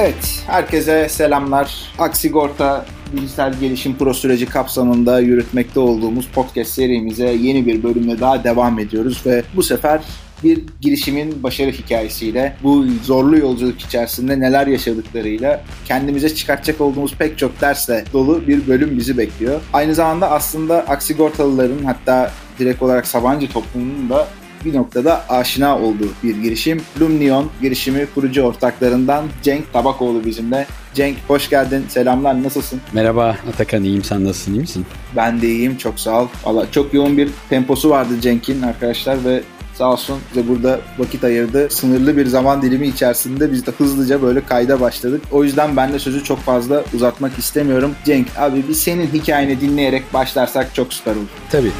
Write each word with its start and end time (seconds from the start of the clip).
Evet, 0.00 0.42
herkese 0.46 1.08
selamlar. 1.08 1.92
Aksigorta 1.98 2.86
dijital 3.16 3.54
gelişim 3.60 3.96
pro 3.96 4.14
süreci 4.14 4.46
kapsamında 4.46 5.20
yürütmekte 5.20 5.80
olduğumuz 5.80 6.26
podcast 6.26 6.70
serimize 6.70 7.32
yeni 7.32 7.66
bir 7.66 7.82
bölümle 7.82 8.20
daha 8.20 8.44
devam 8.44 8.78
ediyoruz 8.78 9.22
ve 9.26 9.42
bu 9.56 9.62
sefer 9.62 10.00
bir 10.44 10.64
girişimin 10.80 11.42
başarı 11.42 11.70
hikayesiyle, 11.70 12.56
bu 12.62 12.86
zorlu 13.04 13.38
yolculuk 13.38 13.80
içerisinde 13.80 14.40
neler 14.40 14.66
yaşadıklarıyla 14.66 15.64
kendimize 15.84 16.34
çıkartacak 16.34 16.80
olduğumuz 16.80 17.14
pek 17.14 17.38
çok 17.38 17.60
dersle 17.60 18.04
dolu 18.12 18.46
bir 18.46 18.66
bölüm 18.66 18.98
bizi 18.98 19.18
bekliyor. 19.18 19.60
Aynı 19.72 19.94
zamanda 19.94 20.30
aslında 20.30 20.78
Aksigortalıların 20.88 21.84
hatta 21.84 22.32
direkt 22.58 22.82
olarak 22.82 23.06
Sabancı 23.06 23.48
toplumunun 23.48 24.10
da 24.10 24.28
bir 24.64 24.74
noktada 24.74 25.24
aşina 25.28 25.78
olduğu 25.78 26.08
bir 26.22 26.36
girişim. 26.36 26.82
Lumnion 27.00 27.50
girişimi 27.62 28.06
kurucu 28.14 28.42
ortaklarından 28.42 29.24
Cenk 29.42 29.72
Tabakoğlu 29.72 30.24
bizimle. 30.24 30.66
Cenk 30.94 31.16
hoş 31.28 31.50
geldin. 31.50 31.84
Selamlar. 31.88 32.42
Nasılsın? 32.42 32.80
Merhaba 32.92 33.36
Atakan. 33.52 33.84
iyiyim. 33.84 34.04
Sen 34.04 34.24
nasılsın? 34.24 34.52
İyi 34.54 34.60
misin? 34.60 34.86
Ben 35.16 35.42
de 35.42 35.48
iyiyim. 35.48 35.76
Çok 35.76 36.00
sağ 36.00 36.22
ol. 36.22 36.26
Valla 36.44 36.70
çok 36.70 36.94
yoğun 36.94 37.16
bir 37.18 37.28
temposu 37.50 37.90
vardı 37.90 38.20
Cenk'in 38.20 38.62
arkadaşlar 38.62 39.24
ve 39.24 39.42
sağ 39.74 39.92
olsun 39.92 40.18
bize 40.30 40.48
burada 40.48 40.80
vakit 40.98 41.24
ayırdı. 41.24 41.70
Sınırlı 41.70 42.16
bir 42.16 42.26
zaman 42.26 42.62
dilimi 42.62 42.86
içerisinde 42.86 43.52
biz 43.52 43.66
de 43.66 43.70
hızlıca 43.70 44.22
böyle 44.22 44.40
kayda 44.44 44.80
başladık. 44.80 45.22
O 45.32 45.44
yüzden 45.44 45.76
ben 45.76 45.92
de 45.92 45.98
sözü 45.98 46.24
çok 46.24 46.38
fazla 46.38 46.84
uzatmak 46.94 47.38
istemiyorum. 47.38 47.94
Cenk 48.04 48.26
abi 48.38 48.68
bir 48.68 48.74
senin 48.74 49.06
hikayeni 49.06 49.60
dinleyerek 49.60 50.14
başlarsak 50.14 50.74
çok 50.74 50.92
süper 50.92 51.12
olur. 51.12 51.28
Tabii. 51.50 51.70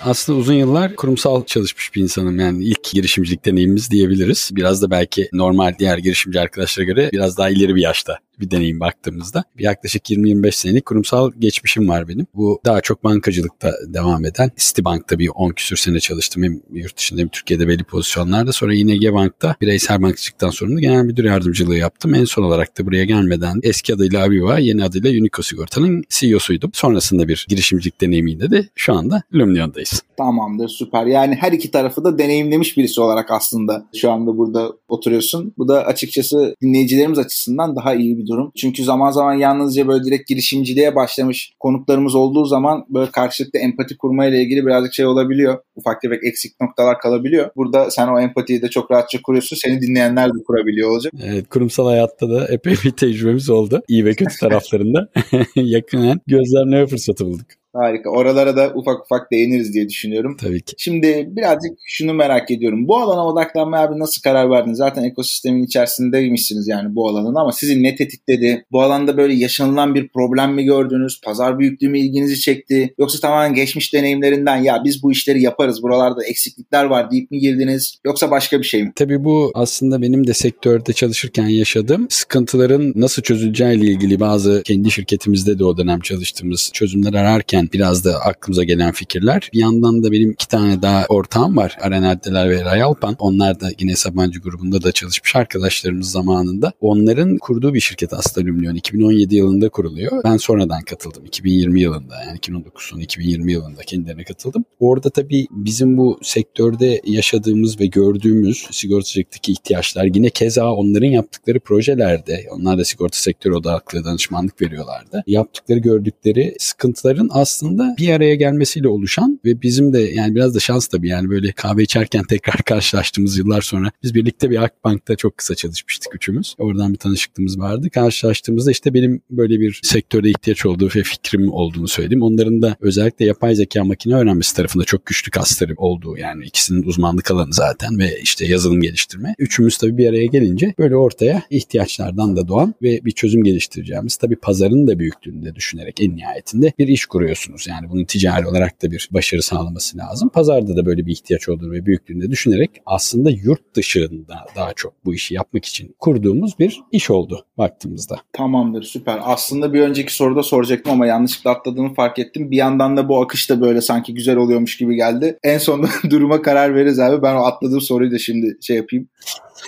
Aslında 0.00 0.38
uzun 0.38 0.54
yıllar 0.54 0.96
kurumsal 0.96 1.44
çalışmış 1.44 1.94
bir 1.94 2.02
insanım. 2.02 2.40
Yani 2.40 2.64
ilk 2.64 2.84
girişimcilik 2.84 3.44
deneyimimiz 3.44 3.90
diyebiliriz. 3.90 4.50
Biraz 4.52 4.82
da 4.82 4.90
belki 4.90 5.28
normal 5.32 5.74
diğer 5.78 5.98
girişimci 5.98 6.40
arkadaşlara 6.40 6.86
göre 6.86 7.10
biraz 7.12 7.38
daha 7.38 7.50
ileri 7.50 7.74
bir 7.74 7.82
yaşta 7.82 8.18
bir 8.40 8.50
deneyim 8.50 8.80
baktığımızda. 8.80 9.44
Yaklaşık 9.58 10.10
20-25 10.10 10.52
senelik 10.52 10.86
kurumsal 10.86 11.32
geçmişim 11.38 11.88
var 11.88 12.08
benim. 12.08 12.26
Bu 12.34 12.60
daha 12.64 12.80
çok 12.80 13.04
bankacılıkta 13.04 13.72
devam 13.86 14.24
eden. 14.24 14.50
Citibank'ta 14.56 15.18
bir 15.18 15.28
10 15.34 15.50
küsür 15.50 15.76
sene 15.76 16.00
çalıştım. 16.00 16.42
Hem 16.42 16.60
yurt 16.72 16.96
dışında 16.96 17.20
hem 17.20 17.28
Türkiye'de 17.28 17.68
belli 17.68 17.84
pozisyonlarda. 17.84 18.52
Sonra 18.52 18.74
yine 18.74 19.14
Bank'ta 19.14 19.56
bireysel 19.60 20.02
bankacılıktan 20.02 20.50
sonra 20.50 20.80
genel 20.80 21.02
müdür 21.02 21.24
yardımcılığı 21.24 21.76
yaptım. 21.76 22.14
En 22.14 22.24
son 22.24 22.42
olarak 22.42 22.78
da 22.78 22.86
buraya 22.86 23.04
gelmeden 23.04 23.60
eski 23.62 23.94
adıyla 23.94 24.24
Aviva, 24.24 24.58
yeni 24.58 24.84
adıyla 24.84 25.10
Unico 25.10 25.42
Sigorta'nın 25.42 26.04
CEO'suydum. 26.08 26.70
Sonrasında 26.74 27.28
bir 27.28 27.46
girişimcilik 27.48 28.00
deneyimiyle 28.00 28.50
de 28.50 28.68
şu 28.74 28.94
anda 28.94 29.22
Lumnion'dayız. 29.34 29.97
Tamamdır 30.16 30.68
süper. 30.68 31.06
Yani 31.06 31.34
her 31.34 31.52
iki 31.52 31.70
tarafı 31.70 32.04
da 32.04 32.18
deneyimlemiş 32.18 32.76
birisi 32.76 33.00
olarak 33.00 33.30
aslında 33.30 33.84
şu 33.94 34.10
anda 34.10 34.38
burada 34.38 34.72
oturuyorsun. 34.88 35.54
Bu 35.58 35.68
da 35.68 35.86
açıkçası 35.86 36.54
dinleyicilerimiz 36.62 37.18
açısından 37.18 37.76
daha 37.76 37.94
iyi 37.94 38.18
bir 38.18 38.26
durum. 38.26 38.52
Çünkü 38.56 38.84
zaman 38.84 39.10
zaman 39.10 39.34
yalnızca 39.34 39.88
böyle 39.88 40.04
direkt 40.04 40.28
girişimciliğe 40.28 40.94
başlamış 40.94 41.52
konuklarımız 41.60 42.14
olduğu 42.14 42.44
zaman 42.44 42.86
böyle 42.90 43.10
karşılıklı 43.10 43.58
empati 43.58 43.96
kurmayla 43.96 44.38
ilgili 44.38 44.66
birazcık 44.66 44.94
şey 44.94 45.06
olabiliyor. 45.06 45.58
Ufak 45.76 46.02
tefek 46.02 46.24
eksik 46.24 46.60
noktalar 46.60 47.00
kalabiliyor. 47.00 47.50
Burada 47.56 47.90
sen 47.90 48.08
o 48.08 48.20
empatiyi 48.20 48.62
de 48.62 48.68
çok 48.68 48.90
rahatça 48.90 49.22
kuruyorsun. 49.22 49.56
Seni 49.56 49.80
dinleyenler 49.80 50.28
de 50.28 50.42
kurabiliyor 50.46 50.90
olacak. 50.90 51.12
Evet 51.24 51.48
kurumsal 51.48 51.86
hayatta 51.86 52.30
da 52.30 52.46
epey 52.48 52.74
bir 52.84 52.90
tecrübemiz 52.90 53.50
oldu. 53.50 53.82
İyi 53.88 54.04
ve 54.04 54.14
kötü 54.14 54.36
taraflarında 54.40 55.08
yakından 55.56 56.20
gözlemleme 56.26 56.86
fırsatı 56.86 57.26
bulduk. 57.26 57.57
Harika. 57.74 58.10
Oralara 58.10 58.56
da 58.56 58.72
ufak 58.74 59.04
ufak 59.04 59.30
değiniriz 59.32 59.74
diye 59.74 59.88
düşünüyorum. 59.88 60.36
Tabii 60.40 60.60
ki. 60.60 60.74
Şimdi 60.78 61.28
birazcık 61.30 61.78
şunu 61.84 62.14
merak 62.14 62.50
ediyorum. 62.50 62.88
Bu 62.88 62.96
alana 62.96 63.26
odaklanmaya 63.26 63.82
abi 63.82 63.98
nasıl 63.98 64.22
karar 64.22 64.50
verdiniz? 64.50 64.78
Zaten 64.78 65.04
ekosistemin 65.04 65.62
içerisindeymişsiniz 65.62 66.68
yani 66.68 66.94
bu 66.94 67.08
alanın 67.08 67.34
ama 67.34 67.52
sizi 67.52 67.82
ne 67.82 67.96
tetikledi? 67.96 68.64
Bu 68.72 68.82
alanda 68.82 69.16
böyle 69.16 69.34
yaşanılan 69.34 69.94
bir 69.94 70.08
problem 70.08 70.54
mi 70.54 70.64
gördünüz? 70.64 71.20
Pazar 71.24 71.58
büyüklüğü 71.58 71.88
mü 71.88 71.98
ilginizi 71.98 72.40
çekti? 72.40 72.94
Yoksa 72.98 73.20
tamamen 73.20 73.54
geçmiş 73.54 73.94
deneyimlerinden 73.94 74.56
ya 74.56 74.82
biz 74.84 75.02
bu 75.02 75.12
işleri 75.12 75.42
yaparız 75.42 75.82
buralarda 75.82 76.24
eksiklikler 76.24 76.84
var 76.84 77.10
deyip 77.10 77.30
mi 77.30 77.38
girdiniz? 77.38 77.98
Yoksa 78.06 78.30
başka 78.30 78.58
bir 78.58 78.64
şey 78.64 78.82
mi? 78.82 78.92
Tabii 78.96 79.24
bu 79.24 79.50
aslında 79.54 80.02
benim 80.02 80.26
de 80.26 80.34
sektörde 80.34 80.92
çalışırken 80.92 81.46
yaşadığım 81.46 82.06
sıkıntıların 82.10 82.92
nasıl 82.96 83.22
çözüleceğiyle 83.22 83.86
ilgili 83.86 84.20
bazı 84.20 84.62
kendi 84.64 84.90
şirketimizde 84.90 85.58
de 85.58 85.64
o 85.64 85.76
dönem 85.76 86.00
çalıştığımız 86.00 86.70
çözümler 86.72 87.12
ararken 87.12 87.57
biraz 87.72 88.04
da 88.04 88.20
aklımıza 88.20 88.64
gelen 88.64 88.92
fikirler. 88.92 89.50
Bir 89.52 89.58
yandan 89.58 90.02
da 90.02 90.12
benim 90.12 90.30
iki 90.30 90.48
tane 90.48 90.82
daha 90.82 91.06
ortağım 91.08 91.56
var. 91.56 91.78
Arenaddeler 91.80 92.50
ve 92.50 92.64
Rayalpan. 92.64 93.16
Onlar 93.18 93.60
da 93.60 93.70
yine 93.78 93.96
Sabancı 93.96 94.40
grubunda 94.40 94.82
da 94.82 94.92
çalışmış 94.92 95.36
arkadaşlarımız 95.36 96.10
zamanında. 96.10 96.72
Onların 96.80 97.38
kurduğu 97.38 97.74
bir 97.74 97.80
şirket 97.80 98.12
aslında 98.12 98.48
Lumnion. 98.48 98.74
2017 98.74 99.36
yılında 99.36 99.68
kuruluyor. 99.68 100.24
Ben 100.24 100.36
sonradan 100.36 100.82
katıldım. 100.82 101.24
2020 101.24 101.80
yılında 101.80 102.14
yani 102.26 102.36
2019 102.36 102.84
sonu 102.84 103.02
2020 103.02 103.52
yılında 103.52 103.82
kendilerine 103.82 104.24
katıldım. 104.24 104.64
Orada 104.80 105.10
tabii 105.10 105.46
bizim 105.50 105.96
bu 105.96 106.18
sektörde 106.22 107.00
yaşadığımız 107.04 107.80
ve 107.80 107.86
gördüğümüz 107.86 108.66
sigortacılıktaki 108.70 109.52
ihtiyaçlar 109.52 110.04
yine 110.04 110.30
keza 110.30 110.72
onların 110.72 111.06
yaptıkları 111.06 111.60
projelerde 111.60 112.46
onlar 112.50 112.78
da 112.78 112.84
sigorta 112.84 113.18
sektörü 113.18 113.54
odaklı 113.54 114.04
danışmanlık 114.04 114.62
veriyorlardı. 114.62 115.22
Yaptıkları 115.26 115.78
gördükleri 115.78 116.54
sıkıntıların 116.58 117.28
aslında 117.32 117.47
aslında 117.48 117.94
bir 117.98 118.08
araya 118.08 118.34
gelmesiyle 118.34 118.88
oluşan 118.88 119.40
ve 119.44 119.62
bizim 119.62 119.92
de 119.92 120.00
yani 120.00 120.34
biraz 120.34 120.54
da 120.54 120.60
şans 120.60 120.86
tabii 120.86 121.08
yani 121.08 121.30
böyle 121.30 121.52
kahve 121.52 121.82
içerken 121.82 122.24
tekrar 122.28 122.62
karşılaştığımız 122.62 123.38
yıllar 123.38 123.62
sonra 123.62 123.90
biz 124.02 124.14
birlikte 124.14 124.50
bir 124.50 124.62
Akbank'ta 124.62 125.16
çok 125.16 125.38
kısa 125.38 125.54
çalışmıştık 125.54 126.14
üçümüz. 126.14 126.54
Oradan 126.58 126.92
bir 126.92 126.98
tanışıklığımız 126.98 127.58
vardı. 127.58 127.90
Karşılaştığımızda 127.90 128.70
işte 128.70 128.94
benim 128.94 129.20
böyle 129.30 129.60
bir 129.60 129.80
sektörde 129.82 130.30
ihtiyaç 130.30 130.66
olduğu 130.66 130.86
ve 130.86 131.02
fikrim 131.02 131.52
olduğunu 131.52 131.88
söyledim. 131.88 132.22
Onların 132.22 132.62
da 132.62 132.76
özellikle 132.80 133.24
yapay 133.24 133.54
zeka 133.54 133.84
makine 133.84 134.14
öğrenmesi 134.14 134.56
tarafında 134.56 134.84
çok 134.84 135.06
güçlü 135.06 135.30
kasları 135.30 135.74
olduğu 135.76 136.16
yani 136.16 136.44
ikisinin 136.44 136.82
uzmanlık 136.82 137.30
alanı 137.30 137.52
zaten 137.52 137.98
ve 137.98 138.20
işte 138.22 138.46
yazılım 138.46 138.80
geliştirme. 138.80 139.34
Üçümüz 139.38 139.78
tabii 139.78 139.98
bir 139.98 140.08
araya 140.08 140.26
gelince 140.26 140.74
böyle 140.78 140.96
ortaya 140.96 141.42
ihtiyaçlardan 141.50 142.36
da 142.36 142.48
doğan 142.48 142.74
ve 142.82 143.04
bir 143.04 143.10
çözüm 143.10 143.44
geliştireceğimiz 143.44 144.16
tabii 144.16 144.36
pazarın 144.36 144.86
da 144.86 144.98
büyüklüğünü 144.98 145.44
de 145.44 145.54
düşünerek 145.54 146.00
en 146.00 146.16
nihayetinde 146.16 146.72
bir 146.78 146.88
iş 146.88 147.06
kuruyorsun 147.06 147.37
yapıyorsunuz. 147.38 147.66
Yani 147.66 147.90
bunun 147.90 148.04
ticari 148.04 148.46
olarak 148.46 148.82
da 148.82 148.90
bir 148.90 149.08
başarı 149.12 149.42
sağlaması 149.42 149.98
lazım. 149.98 150.28
Pazarda 150.28 150.76
da 150.76 150.86
böyle 150.86 151.06
bir 151.06 151.12
ihtiyaç 151.12 151.48
olduğunu 151.48 151.72
ve 151.72 151.86
büyüklüğünde 151.86 152.30
düşünerek 152.30 152.70
aslında 152.86 153.30
yurt 153.30 153.74
dışında 153.74 154.46
daha 154.56 154.72
çok 154.76 155.04
bu 155.04 155.14
işi 155.14 155.34
yapmak 155.34 155.64
için 155.64 155.94
kurduğumuz 155.98 156.58
bir 156.58 156.80
iş 156.92 157.10
oldu 157.10 157.46
baktığımızda. 157.58 158.16
Tamamdır 158.32 158.82
süper. 158.82 159.20
Aslında 159.22 159.72
bir 159.72 159.80
önceki 159.80 160.14
soruda 160.14 160.42
soracaktım 160.42 160.92
ama 160.92 161.06
yanlışlıkla 161.06 161.50
atladığımı 161.50 161.94
fark 161.94 162.18
ettim. 162.18 162.50
Bir 162.50 162.56
yandan 162.56 162.96
da 162.96 163.08
bu 163.08 163.22
akış 163.22 163.50
da 163.50 163.60
böyle 163.60 163.80
sanki 163.80 164.14
güzel 164.14 164.36
oluyormuş 164.36 164.76
gibi 164.76 164.96
geldi. 164.96 165.38
En 165.42 165.58
sonunda 165.58 165.88
duruma 166.10 166.42
karar 166.42 166.74
veririz 166.74 167.00
abi. 167.00 167.22
Ben 167.22 167.34
o 167.34 167.38
atladığım 167.38 167.80
soruyu 167.80 168.10
da 168.10 168.18
şimdi 168.18 168.58
şey 168.62 168.76
yapayım. 168.76 169.08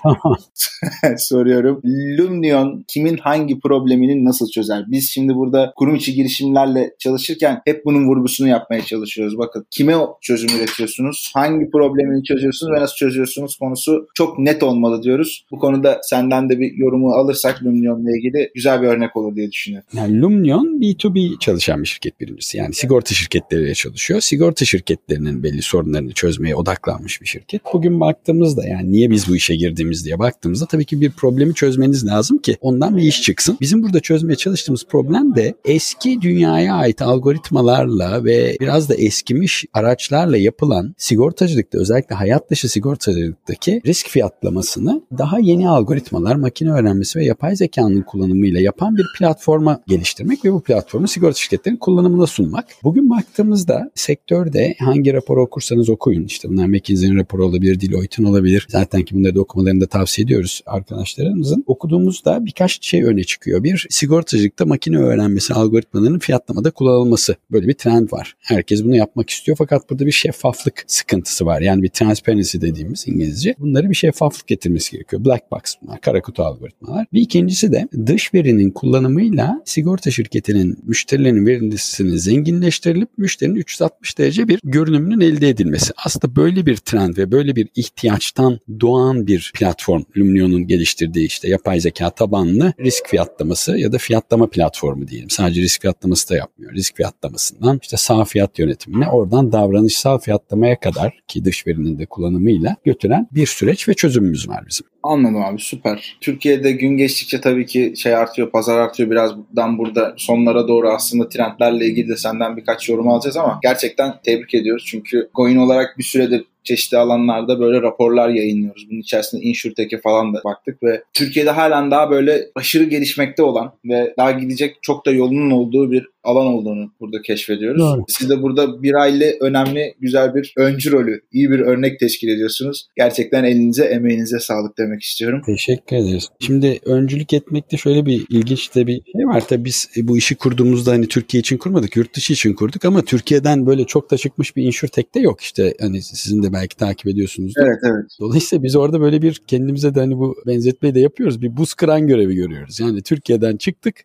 Soruyorum. 1.19 1.83
Lumnion 2.19 2.85
kimin 2.89 3.17
hangi 3.17 3.61
problemini 3.61 4.25
nasıl 4.25 4.51
çözer? 4.51 4.85
Biz 4.89 5.11
şimdi 5.11 5.35
burada 5.35 5.73
kurum 5.77 5.95
içi 5.95 6.15
girişimlerle 6.15 6.95
çalışırken 6.99 7.61
hep 7.65 7.85
bunun 7.85 8.09
vurgusunu 8.09 8.49
yapmaya 8.49 8.83
çalışıyoruz. 8.83 9.39
Bakın 9.39 9.67
kime 9.71 9.95
çözüm 10.21 10.59
üretiyorsunuz? 10.59 11.31
Hangi 11.35 11.71
problemini 11.71 12.25
çözüyorsunuz 12.25 12.73
ve 12.73 12.81
nasıl 12.81 12.95
çözüyorsunuz 12.95 13.57
konusu 13.57 14.09
çok 14.15 14.39
net 14.39 14.63
olmalı 14.63 15.03
diyoruz. 15.03 15.45
Bu 15.51 15.59
konuda 15.59 16.01
senden 16.03 16.49
de 16.49 16.59
bir 16.61 16.73
yorumu 16.73 17.13
alırsak 17.13 17.63
Lumnion'la 17.63 18.11
ilgili 18.17 18.51
güzel 18.55 18.83
bir 18.83 18.87
örnek 18.87 19.17
olur 19.17 19.37
diye 19.37 19.53
düşünüyorum. 19.53 19.89
Yani 19.93 20.21
Lumnion 20.23 20.67
B2B 20.81 21.39
çalışan 21.39 21.83
bir 21.83 21.89
şirket 21.89 22.21
birincisi. 22.21 22.59
Yani 22.59 22.75
sigorta 22.75 23.15
şirketleriyle 23.15 23.75
çalışıyor. 23.75 24.21
Sigorta 24.21 24.65
şirketlerinin 24.65 25.43
belli 25.43 25.63
sorunlarını 25.63 26.13
çözmeye 26.13 26.55
odaklanmış 26.57 27.23
bir 27.23 27.27
şirket. 27.27 27.61
Bugün 27.73 28.01
baktığımızda 28.01 28.67
yani 28.67 28.93
niye 28.93 29.11
biz 29.11 29.29
bu 29.29 29.37
işe 29.37 29.55
girdiğimiz 29.57 29.80
çözeceğimiz 29.81 30.05
diye 30.05 30.19
baktığımızda 30.19 30.67
tabii 30.67 30.85
ki 30.85 31.01
bir 31.01 31.11
problemi 31.11 31.55
çözmeniz 31.55 32.07
lazım 32.07 32.39
ki 32.39 32.57
ondan 32.61 32.97
bir 32.97 33.03
iş 33.03 33.23
çıksın. 33.23 33.57
Bizim 33.61 33.83
burada 33.83 34.01
çözmeye 34.01 34.37
çalıştığımız 34.37 34.85
problem 34.87 35.35
de 35.35 35.55
eski 35.65 36.21
dünyaya 36.21 36.75
ait 36.75 37.03
algoritmalarla 37.03 38.25
ve 38.25 38.57
biraz 38.61 38.89
da 38.89 38.95
eskimiş 38.95 39.65
araçlarla 39.75 40.37
yapılan 40.37 40.95
sigortacılıkta 40.99 41.79
özellikle 41.79 42.15
hayat 42.15 42.51
dışı 42.51 42.69
sigortacılıktaki 42.69 43.81
risk 43.87 44.07
fiyatlamasını 44.09 45.03
daha 45.19 45.39
yeni 45.39 45.69
algoritmalar, 45.69 46.37
makine 46.37 46.73
öğrenmesi 46.73 47.19
ve 47.19 47.25
yapay 47.25 47.57
zekanın 47.57 48.03
kullanımıyla 48.03 48.61
yapan 48.61 48.97
bir 48.97 49.07
platforma 49.19 49.83
geliştirmek 49.87 50.45
ve 50.45 50.53
bu 50.53 50.63
platformu 50.63 51.09
sigorta 51.09 51.39
şirketlerinin 51.39 51.79
kullanımına 51.79 52.27
sunmak. 52.27 52.65
Bugün 52.83 53.11
baktığımızda 53.11 53.91
sektörde 53.95 54.75
hangi 54.79 55.13
raporu 55.13 55.43
okursanız 55.43 55.91
okuyun. 55.91 56.25
İşte 56.25 56.49
bunlar 56.49 56.67
McKinsey'nin 56.67 57.19
raporu 57.19 57.47
olabilir, 57.47 57.81
Deloitte'in 57.81 58.27
olabilir. 58.27 58.67
Zaten 58.71 59.03
ki 59.03 59.15
bunları 59.15 59.35
da 59.35 59.41
okumaları 59.41 59.70
okumalarını 59.71 59.81
da 59.81 59.87
tavsiye 59.87 60.25
ediyoruz 60.25 60.63
arkadaşlarımızın. 60.67 61.65
Okuduğumuzda 61.67 62.47
birkaç 62.47 62.87
şey 62.87 63.05
öne 63.05 63.25
çıkıyor. 63.25 63.63
Bir, 63.63 63.87
sigortacılıkta 63.91 64.67
makine 64.67 64.99
öğrenmesi 64.99 65.55
algoritmalarının 65.55 66.19
fiyatlamada 66.19 66.71
kullanılması. 66.71 67.37
Böyle 67.51 67.69
bir 67.69 67.75
trend 67.75 68.13
var. 68.13 68.37
Herkes 68.39 68.85
bunu 68.85 68.97
yapmak 68.97 69.31
istiyor 69.31 69.57
fakat 69.59 69.91
burada 69.91 70.07
bir 70.07 70.13
şeffaflık 70.13 70.85
sıkıntısı 70.87 71.47
var. 71.47 71.61
Yani 71.61 71.83
bir 71.83 71.89
transparency 71.89 72.61
dediğimiz 72.61 73.09
İngilizce. 73.09 73.55
Bunları 73.59 73.91
bir 73.91 73.95
şeffaflık 73.95 74.47
getirmesi 74.47 74.93
gerekiyor. 74.93 75.25
Black 75.25 75.51
box 75.51 75.61
bunlar, 75.83 76.01
kara 76.01 76.23
kutu 76.23 76.43
algoritmalar. 76.43 77.07
Bir 77.13 77.21
ikincisi 77.21 77.73
de 77.73 77.89
dış 78.07 78.35
verinin 78.35 78.71
kullanımıyla 78.71 79.63
sigorta 79.65 80.11
şirketinin 80.11 80.79
müşterilerinin 80.87 81.47
verisini 81.47 82.19
zenginleştirilip 82.19 83.09
müşterinin 83.19 83.57
360 83.57 84.19
derece 84.19 84.49
bir 84.49 84.61
görünümünün 84.65 85.21
elde 85.21 85.49
edilmesi. 85.49 85.93
Aslında 86.05 86.37
böyle 86.37 86.67
bir 86.67 86.77
trend 86.77 87.17
ve 87.17 87.33
böyle 87.33 87.57
bir 87.57 87.69
ihtiyaçtan 87.77 88.59
doğan 88.81 89.27
bir 89.27 89.53
platform 89.61 90.03
Lumnion'un 90.17 90.67
geliştirdiği 90.67 91.27
işte 91.27 91.49
yapay 91.49 91.81
zeka 91.81 92.11
tabanlı 92.11 92.73
risk 92.81 93.09
fiyatlaması 93.09 93.79
ya 93.79 93.93
da 93.93 93.99
fiyatlama 93.99 94.51
platformu 94.51 95.09
diyelim. 95.09 95.31
Sadece 95.31 95.61
risk 95.61 95.81
fiyatlaması 95.81 96.31
da 96.31 96.37
yapmıyor. 96.37 96.73
Risk 96.73 96.97
fiyatlamasından 96.97 97.79
işte 97.83 97.97
sağ 97.97 98.25
fiyat 98.25 98.59
yönetimine 98.59 99.09
oradan 99.09 99.53
davranışsal 99.53 100.19
fiyatlamaya 100.19 100.81
kadar 100.81 101.21
ki 101.29 101.45
dış 101.45 101.67
verinin 101.67 101.99
de 101.99 102.07
kullanımıyla 102.07 102.77
götüren 102.85 103.29
bir 103.33 103.47
süreç 103.47 103.89
ve 103.89 103.95
çözümümüz 103.95 104.49
var 104.49 104.65
bizim. 104.69 104.87
Anladım 105.03 105.43
abi 105.43 105.61
süper. 105.61 106.19
Türkiye'de 106.21 106.73
gün 106.73 106.97
geçtikçe 106.97 107.41
tabii 107.41 107.67
ki 107.67 107.95
şey 107.97 108.15
artıyor, 108.15 108.51
pazar 108.51 108.79
artıyor. 108.79 109.11
Birazdan 109.11 109.79
burada 109.79 110.15
sonlara 110.17 110.69
doğru 110.69 110.91
aslında 110.91 111.29
trendlerle 111.29 111.87
ilgili 111.87 112.09
de 112.09 112.17
senden 112.17 112.57
birkaç 112.57 112.89
yorum 112.89 113.09
alacağız 113.09 113.37
ama 113.37 113.59
gerçekten 113.63 114.15
tebrik 114.25 114.55
ediyoruz. 114.55 114.85
Çünkü 114.87 115.31
coin 115.35 115.57
olarak 115.57 115.99
bir 115.99 116.05
süredir 116.05 116.45
çeşitli 116.65 116.99
alanlarda 116.99 117.61
böyle 117.61 117.83
raporlar 117.83 118.29
yayınlıyoruz. 118.29 118.91
Bunun 118.91 119.01
içerisinde 119.01 119.43
InsurTech'e 119.43 120.01
falan 120.01 120.35
da 120.35 120.41
baktık 120.45 120.83
ve 120.83 121.03
Türkiye'de 121.13 121.51
halen 121.51 121.91
daha 121.91 122.11
böyle 122.11 122.47
aşırı 122.55 122.85
gelişmekte 122.85 123.43
olan 123.43 123.73
ve 123.85 124.15
daha 124.19 124.31
gidecek 124.31 124.77
çok 124.83 125.07
da 125.07 125.11
yolunun 125.11 125.51
olduğu 125.51 125.91
bir 125.91 126.07
alan 126.25 126.47
olduğunu 126.47 126.93
burada 127.01 127.23
keşfediyoruz. 127.23 127.81
Doğru. 127.81 128.05
Siz 128.09 128.31
de 128.31 128.43
burada 128.43 128.83
bir 128.83 128.95
aile 128.95 129.37
önemli, 129.41 129.95
güzel 130.01 130.35
bir 130.35 130.55
öncü 130.57 130.93
rolü, 130.93 131.21
iyi 131.33 131.51
bir 131.51 131.61
örnek 131.61 132.01
teşkil 132.01 132.29
ediyorsunuz. 132.29 132.89
Gerçekten 132.97 133.45
elinize, 133.45 133.85
emeğinize 133.85 134.39
sağlık 134.39 134.79
demek 134.79 135.03
istiyorum. 135.03 135.43
Teşekkür 135.47 135.97
ederiz. 135.97 136.29
Şimdi 136.41 136.81
öncülük 136.85 137.33
etmekte 137.33 137.77
şöyle 137.77 138.07
bir 138.07 138.27
ilginç 138.31 138.75
de 138.75 138.87
bir 138.87 139.03
şey 139.17 139.27
var. 139.27 139.49
Tabii 139.49 139.65
biz 139.65 139.91
bu 139.97 140.19
işi 140.19 140.35
kurduğumuzda 140.35 140.91
hani 140.91 141.09
Türkiye 141.09 141.41
için 141.41 141.57
kurmadık, 141.57 141.97
yurt 141.97 142.17
dışı 142.17 142.33
için 142.33 142.55
kurduk 142.55 142.85
ama 142.85 143.03
Türkiye'den 143.03 143.67
böyle 143.67 143.85
çok 143.85 144.11
da 144.11 144.17
çıkmış 144.17 144.57
bir 144.57 144.63
InsurTech 144.63 145.15
de 145.15 145.21
yok. 145.21 145.41
İşte 145.41 145.75
hani 145.81 146.03
sizin 146.03 146.43
de 146.43 146.53
belki 146.53 146.77
takip 146.77 147.07
ediyorsunuz. 147.07 147.53
Evet, 147.59 147.79
evet. 147.85 148.05
Dolayısıyla 148.21 148.63
biz 148.63 148.77
orada 148.77 149.01
böyle 149.01 149.23
bir 149.23 149.43
kendimize 149.47 149.95
de 149.95 150.01
hani 150.01 150.19
bu 150.19 150.37
benzetmeyi 150.47 150.95
de 150.95 151.01
yapıyoruz. 151.01 151.43
Bir 151.43 151.57
buz 151.57 151.75
kıran 151.75 152.07
görevi 152.07 152.35
görüyoruz. 152.35 152.81
Yani 152.81 153.03
Türkiye'den 153.03 153.57
çıktık, 153.57 154.05